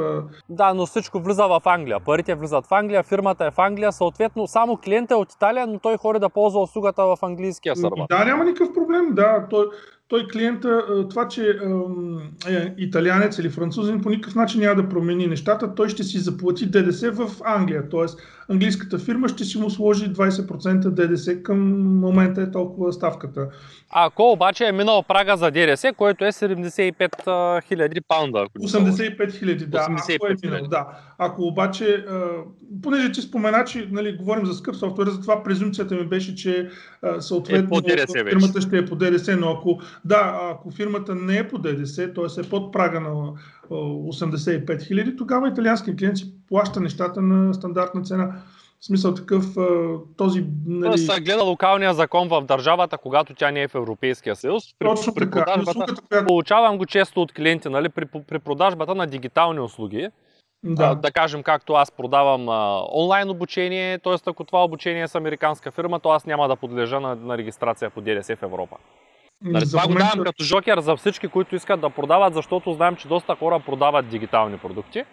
Да, 0.49 0.73
но 0.73 0.86
всичко 0.86 1.19
влиза 1.19 1.47
в 1.47 1.62
Англия. 1.65 1.99
Парите 1.99 2.36
влизат 2.36 2.67
в 2.67 2.71
Англия, 2.71 3.04
фирмата 3.04 3.45
е 3.45 3.51
в 3.51 3.60
Англия, 3.60 3.91
съответно 3.91 4.47
само 4.47 4.77
клиентът 4.77 5.12
е 5.12 5.15
от 5.15 5.34
Италия, 5.34 5.67
но 5.67 5.80
той 5.80 5.97
хори 5.97 6.19
да 6.19 6.30
ползва 6.30 6.62
услугата 6.62 7.04
в 7.06 7.17
английския 7.21 7.75
сървър. 7.75 8.06
Да, 8.10 8.25
няма 8.25 8.43
никакъв 8.43 8.73
проблем, 8.73 9.10
да. 9.12 9.47
Той, 9.49 9.65
той 10.12 10.28
клиента, 10.28 10.84
това, 11.10 11.28
че 11.28 11.60
е 12.50 12.74
италянец 12.78 13.38
или 13.38 13.50
французин, 13.50 14.02
по 14.02 14.10
никакъв 14.10 14.36
начин 14.36 14.62
няма 14.62 14.82
да 14.82 14.89
промени 14.89 15.28
нещата. 15.28 15.76
Той 15.76 15.89
ще 15.89 16.04
си 16.04 16.19
заплати 16.19 16.65
ДДС 16.65 17.12
в 17.12 17.32
Англия. 17.45 17.89
Тоест, 17.89 18.21
английската 18.51 18.99
фирма 18.99 19.27
ще 19.27 19.43
си 19.43 19.57
му 19.57 19.69
сложи 19.69 20.13
20% 20.13 20.89
ДДС 20.89 21.43
към 21.43 21.59
момента 21.99 22.41
е 22.41 22.51
толкова 22.51 22.93
ставката. 22.93 23.47
Ако 23.89 24.31
обаче 24.31 24.65
е 24.65 24.71
минал 24.71 25.03
прага 25.03 25.37
за 25.37 25.51
ДДС, 25.51 25.93
който 25.93 26.25
е 26.25 26.31
75 26.31 27.63
хиляди 27.67 28.01
паунда. 28.01 28.45
85 28.59 29.39
хиляди, 29.39 29.65
да. 29.65 29.77
85 29.77 30.15
ако 30.15 30.27
е 30.27 30.35
минал, 30.43 30.67
да. 30.67 30.87
Ако 31.17 31.43
обаче, 31.43 32.05
понеже 32.83 33.11
ти 33.11 33.21
спомена, 33.21 33.63
че 33.65 33.87
нали, 33.91 34.17
говорим 34.17 34.45
за 34.45 34.53
скъп 34.53 34.75
софтуер, 34.75 35.07
затова 35.07 35.43
презумцията 35.43 35.95
ми 35.95 36.07
беше, 36.07 36.35
че 36.35 36.69
съответно 37.19 37.81
е 37.87 38.29
фирмата 38.29 38.61
ще 38.61 38.77
е 38.77 38.85
по 38.85 38.95
ДДС, 38.95 39.37
но 39.37 39.51
ако, 39.51 39.79
да, 40.05 40.39
ако 40.51 40.71
фирмата 40.71 41.15
не 41.15 41.37
е 41.37 41.47
по 41.47 41.57
ДДС, 41.57 42.13
т.е. 42.13 42.41
е 42.41 42.49
под 42.49 42.73
прага 42.73 42.99
на 42.99 43.33
85 43.69 44.87
хиляди, 44.87 45.15
тогава 45.15 45.49
италианският 45.49 45.99
клиент 45.99 46.17
си 46.17 46.33
плаща 46.51 46.79
нещата 46.79 47.21
на 47.21 47.53
стандартна 47.53 48.01
цена. 48.01 48.31
В 48.79 48.85
смисъл 48.85 49.13
такъв 49.13 49.45
този... 50.17 50.45
Нали... 50.65 50.97
се 50.97 51.21
гледа 51.21 51.43
локалния 51.43 51.93
закон 51.93 52.27
в 52.27 52.41
държавата, 52.41 52.97
когато 52.97 53.33
тя 53.33 53.51
не 53.51 53.61
е 53.61 53.67
в 53.67 53.75
Европейския 53.75 54.35
съюз. 54.35 54.63
При, 54.79 54.87
Точно 54.87 55.13
при 55.13 55.29
така. 55.29 55.45
Продажбата, 55.45 55.95
която... 56.09 56.25
Получавам 56.25 56.77
го 56.77 56.85
често 56.85 57.21
от 57.21 57.33
клиенти, 57.33 57.69
нали, 57.69 57.89
при, 57.89 58.05
при 58.05 58.39
продажбата 58.39 58.95
на 58.95 59.07
дигитални 59.07 59.59
услуги. 59.59 60.09
Да. 60.63 60.95
да 60.95 61.11
кажем, 61.11 61.43
както 61.43 61.73
аз 61.73 61.91
продавам 61.91 62.49
а, 62.49 62.83
онлайн 62.93 63.29
обучение, 63.29 63.99
т.е. 63.99 64.15
ако 64.25 64.43
това 64.43 64.63
обучение 64.63 65.03
е 65.03 65.07
с 65.07 65.15
американска 65.15 65.71
фирма, 65.71 65.99
то 65.99 66.09
аз 66.09 66.25
няма 66.25 66.47
да 66.47 66.55
подлежа 66.55 66.99
на, 66.99 67.15
на 67.15 67.37
регистрация 67.37 67.89
по 67.89 68.01
ДДС 68.01 68.35
в 68.35 68.43
Европа. 68.43 68.77
Нали, 69.41 69.65
това 69.65 69.83
момента... 69.83 70.03
го 70.03 70.09
давам 70.09 70.25
като 70.25 70.43
жокер 70.43 70.79
за 70.79 70.95
всички, 70.95 71.27
които 71.27 71.55
искат 71.55 71.81
да 71.81 71.89
продават, 71.89 72.33
защото 72.33 72.73
знаем, 72.73 72.95
че 72.95 73.07
доста 73.07 73.35
хора 73.35 73.59
продават 73.59 74.09
дигитални 74.09 74.57
продукти. 74.57 75.03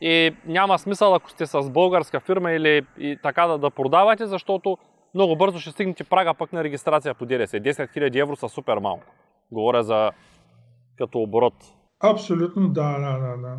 И 0.00 0.34
няма 0.46 0.78
смисъл, 0.78 1.14
ако 1.14 1.30
сте 1.30 1.46
с 1.46 1.70
българска 1.70 2.20
фирма 2.20 2.52
или 2.52 2.86
и 2.98 3.18
така 3.22 3.46
да, 3.46 3.58
да 3.58 3.70
продавате, 3.70 4.26
защото 4.26 4.78
много 5.14 5.36
бързо 5.36 5.58
ще 5.58 5.70
стигнете 5.70 6.04
прага 6.04 6.34
пък 6.34 6.52
на 6.52 6.64
регистрация 6.64 7.14
по 7.14 7.26
ДДС. 7.26 7.60
10 7.60 7.96
000 7.96 8.22
евро 8.22 8.36
са 8.36 8.48
супер 8.48 8.76
малко. 8.76 9.02
Говоря 9.52 9.82
за 9.82 10.10
като 10.98 11.18
оборот. 11.18 11.54
Абсолютно, 12.00 12.68
да, 12.68 12.98
да, 12.98 13.18
да, 13.18 13.36
да. 13.36 13.56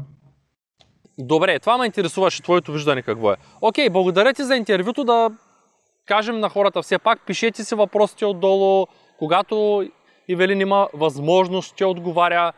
Добре, 1.18 1.60
това 1.60 1.78
ме 1.78 1.86
интересуваше 1.86 2.44
твоето 2.44 2.72
виждане 2.72 3.02
какво 3.02 3.32
е. 3.32 3.36
Окей, 3.62 3.90
благодаря 3.90 4.34
ти 4.34 4.44
за 4.44 4.56
интервюто 4.56 5.04
да 5.04 5.30
кажем 6.06 6.40
на 6.40 6.50
хората 6.50 6.82
все 6.82 7.00
пак, 7.00 7.26
пишете 7.26 7.64
си 7.64 7.76
въпросите 7.76 8.26
отдолу, 8.26 8.88
когато 9.20 9.86
Ивелин 10.28 10.62
има 10.62 10.88
възможност, 10.94 11.74
ще 11.74 11.86
отговаря. 11.86 12.52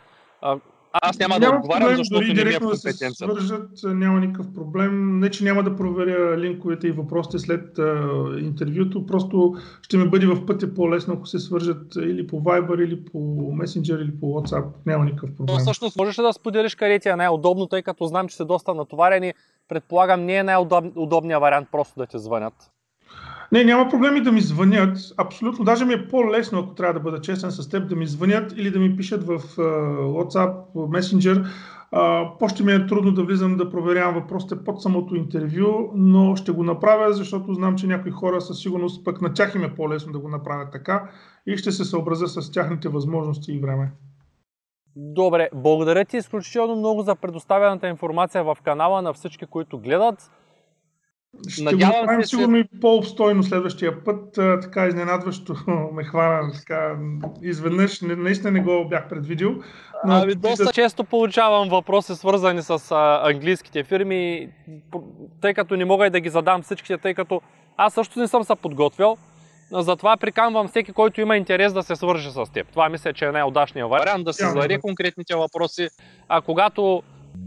Аз 1.02 1.20
няма, 1.20 1.40
няма 1.40 1.52
да 1.52 1.58
отговарям, 1.58 1.82
проблем, 1.82 1.98
защото 1.98 2.22
дори 2.22 2.34
не 2.34 2.54
е 2.54 2.60
в 2.60 2.70
да 2.70 2.78
се 2.78 3.10
свържат, 3.10 3.70
няма 3.84 4.20
никакъв 4.20 4.54
проблем. 4.54 5.20
Не, 5.20 5.30
че 5.30 5.44
няма 5.44 5.64
да 5.64 5.76
проверя 5.76 6.38
линковете 6.38 6.88
и 6.88 6.92
въпросите 6.92 7.40
след 7.40 7.80
а, 7.80 8.10
интервюто, 8.40 9.06
просто 9.06 9.56
ще 9.82 9.98
ми 9.98 10.10
бъде 10.10 10.28
в 10.28 10.46
пътя 10.46 10.74
по-лесно, 10.74 11.14
ако 11.14 11.26
се 11.26 11.40
свържат 11.40 11.96
или 11.96 12.28
по 12.28 12.42
Viber, 12.42 12.84
или 12.84 13.06
по 13.06 13.18
Messenger, 13.54 14.02
или 14.02 14.20
по 14.20 14.26
WhatsApp. 14.26 14.66
Няма 14.86 15.06
никакъв 15.06 15.36
проблем. 15.36 15.56
Но 15.56 15.60
всъщност 15.60 15.98
можеш 15.98 16.20
ли 16.20 16.24
да 16.24 16.34
споделиш 16.34 16.76
къде 16.76 17.00
ти 17.00 17.10
е 17.10 17.16
най-удобно, 17.16 17.68
тъй 17.68 17.82
като 17.82 18.06
знам, 18.06 18.28
че 18.28 18.36
сте 18.36 18.46
доста 18.46 18.74
натоварени. 18.74 19.34
Предполагам, 19.70 20.26
не 20.26 20.36
е 20.36 20.44
най-удобният 20.44 21.42
вариант 21.42 21.68
просто 21.72 21.94
да 21.98 22.06
те 22.06 22.18
звънят. 22.20 22.54
Не, 23.52 23.64
няма 23.64 23.90
проблеми 23.90 24.22
да 24.22 24.32
ми 24.32 24.42
звънят. 24.42 24.98
Абсолютно. 25.18 25.66
Даже 25.66 25.86
ми 25.86 25.94
е 25.94 26.08
по-лесно, 26.08 26.60
ако 26.60 26.76
трябва 26.76 26.94
да 26.94 27.00
бъда 27.00 27.22
честен 27.22 27.52
с 27.52 27.70
теб, 27.70 27.90
да 27.90 27.96
ми 27.96 28.08
звънят 28.08 28.54
или 28.58 28.72
да 28.72 28.80
ми 28.80 28.96
пишат 28.96 29.24
в 29.24 29.40
uh, 29.40 29.62
WhatsApp, 30.00 30.54
Messenger. 30.76 31.46
Uh, 31.94 32.38
по-ще 32.40 32.64
ми 32.64 32.72
е 32.72 32.88
трудно 32.88 33.12
да 33.12 33.24
влизам 33.24 33.58
да 33.58 33.70
проверявам 33.70 34.16
въпросите 34.16 34.64
под 34.64 34.82
самото 34.82 35.16
интервю, 35.16 35.92
но 35.96 36.36
ще 36.36 36.52
го 36.52 36.64
направя, 36.64 37.14
защото 37.14 37.54
знам, 37.54 37.76
че 37.76 37.88
някои 37.88 38.12
хора 38.12 38.42
със 38.42 38.60
сигурност 38.60 39.06
пък 39.06 39.22
на 39.22 39.34
тях 39.34 39.56
им 39.56 39.64
е 39.64 39.76
по-лесно 39.76 40.12
да 40.12 40.20
го 40.20 40.30
направят 40.30 40.72
така 40.72 41.10
и 41.48 41.58
ще 41.58 41.72
се 41.72 41.86
съобразя 41.86 42.28
с 42.28 42.52
тяхните 42.52 42.90
възможности 42.90 43.52
и 43.52 43.60
време. 43.60 43.92
Добре, 44.96 45.50
благодаря 45.54 46.06
ти 46.06 46.18
изключително 46.18 46.76
много 46.76 47.02
за 47.02 47.16
предоставената 47.16 47.88
информация 47.88 48.44
в 48.44 48.58
канала 48.64 49.02
на 49.02 49.14
всички, 49.14 49.46
които 49.46 49.80
гледат. 49.80 50.32
Ще 51.47 51.63
Надявам 51.63 51.95
го 51.95 52.02
направим 52.02 52.23
се, 52.23 52.30
сигурно 52.30 52.58
и 52.58 52.63
по-обстойно 52.82 53.43
следващия 53.43 54.04
път. 54.04 54.34
Така 54.62 54.88
изненадващо 54.88 55.56
ме 55.93 56.04
хвана 56.04 56.52
така 56.54 56.95
изведнъж. 57.41 58.02
Наистина 58.02 58.52
не 58.52 58.60
го 58.60 58.88
бях 58.89 59.10
предвидил. 59.10 59.56
Но... 60.06 60.13
Ами, 60.13 60.36
доста 60.36 60.65
да... 60.65 60.71
често 60.71 61.04
получавам 61.04 61.69
въпроси 61.69 62.15
свързани 62.15 62.62
с 62.62 62.91
а, 62.91 63.21
английските 63.32 63.84
фирми, 63.84 64.50
тъй 65.41 65.54
като 65.54 65.76
не 65.76 65.86
мога 65.86 66.08
и 66.08 66.10
да 66.10 66.19
ги 66.19 66.30
задам 66.30 66.62
всичките, 66.62 66.97
тъй 66.97 67.13
като 67.13 67.41
аз 67.78 67.93
също 67.93 68.19
не 68.19 68.28
съм 68.28 68.43
се 68.43 68.56
подготвил. 68.56 69.17
Затова 69.71 70.17
приканвам 70.17 70.67
всеки, 70.67 70.91
който 70.91 71.21
има 71.21 71.38
интерес 71.38 71.73
да 71.73 71.84
се 71.84 71.95
свърже 71.95 72.32
с 72.32 72.45
теб. 72.54 72.67
Това 72.67 72.89
мисля, 72.89 73.13
че 73.13 73.26
е 73.26 73.32
най-удачният 73.32 73.89
вариант 73.89 74.26
да 74.26 74.34
се 74.34 74.47
зададе 74.47 74.80
конкретните 74.80 75.36
въпроси. 75.36 75.88
А 76.30 76.41
когато 76.41 77.04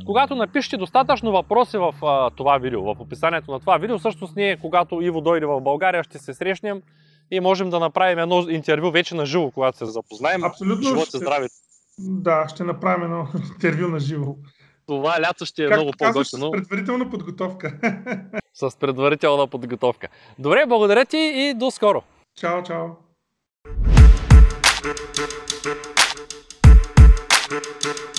когато 0.06 0.34
напишете 0.34 0.76
достатъчно 0.76 1.32
въпроси 1.32 1.78
в 1.78 1.94
а, 2.02 2.30
това 2.30 2.58
видео, 2.58 2.82
в 2.82 2.96
описанието 3.00 3.50
на 3.50 3.60
това 3.60 3.78
видео, 3.78 3.98
всъщност 3.98 4.36
ние, 4.36 4.56
когато 4.56 5.02
Иво 5.02 5.20
дойде 5.20 5.46
в 5.46 5.60
България, 5.60 6.04
ще 6.04 6.18
се 6.18 6.34
срещнем 6.34 6.82
и 7.30 7.40
можем 7.40 7.70
да 7.70 7.80
направим 7.80 8.18
едно 8.18 8.46
интервю 8.48 8.90
вече 8.90 9.14
на 9.14 9.26
живо, 9.26 9.50
когато 9.50 9.78
се 9.78 9.86
запознаем. 9.86 10.44
Абсолютно. 10.44 10.88
Живот 10.88 11.08
ще... 11.08 11.16
здраве. 11.16 11.48
Да, 11.98 12.48
ще 12.48 12.64
направим 12.64 13.04
едно 13.04 13.28
интервю 13.54 13.88
на 13.88 13.98
живо. 13.98 14.36
Това 14.86 15.20
лято 15.20 15.46
ще 15.46 15.64
е 15.64 15.68
как 15.68 15.76
много 15.76 15.92
по-готино. 15.98 16.46
С 16.46 16.50
предварителна 16.50 17.10
подготовка. 17.10 17.78
с 18.54 18.76
предварителна 18.76 19.46
подготовка. 19.46 20.08
Добре, 20.38 20.64
благодаря 20.68 21.04
ти 21.06 21.16
и 21.16 21.54
до 21.54 21.70
скоро. 21.70 22.02
Чао, 22.36 22.62
чао. 22.62 22.86
Thank 27.50 27.84
you. 27.84 28.09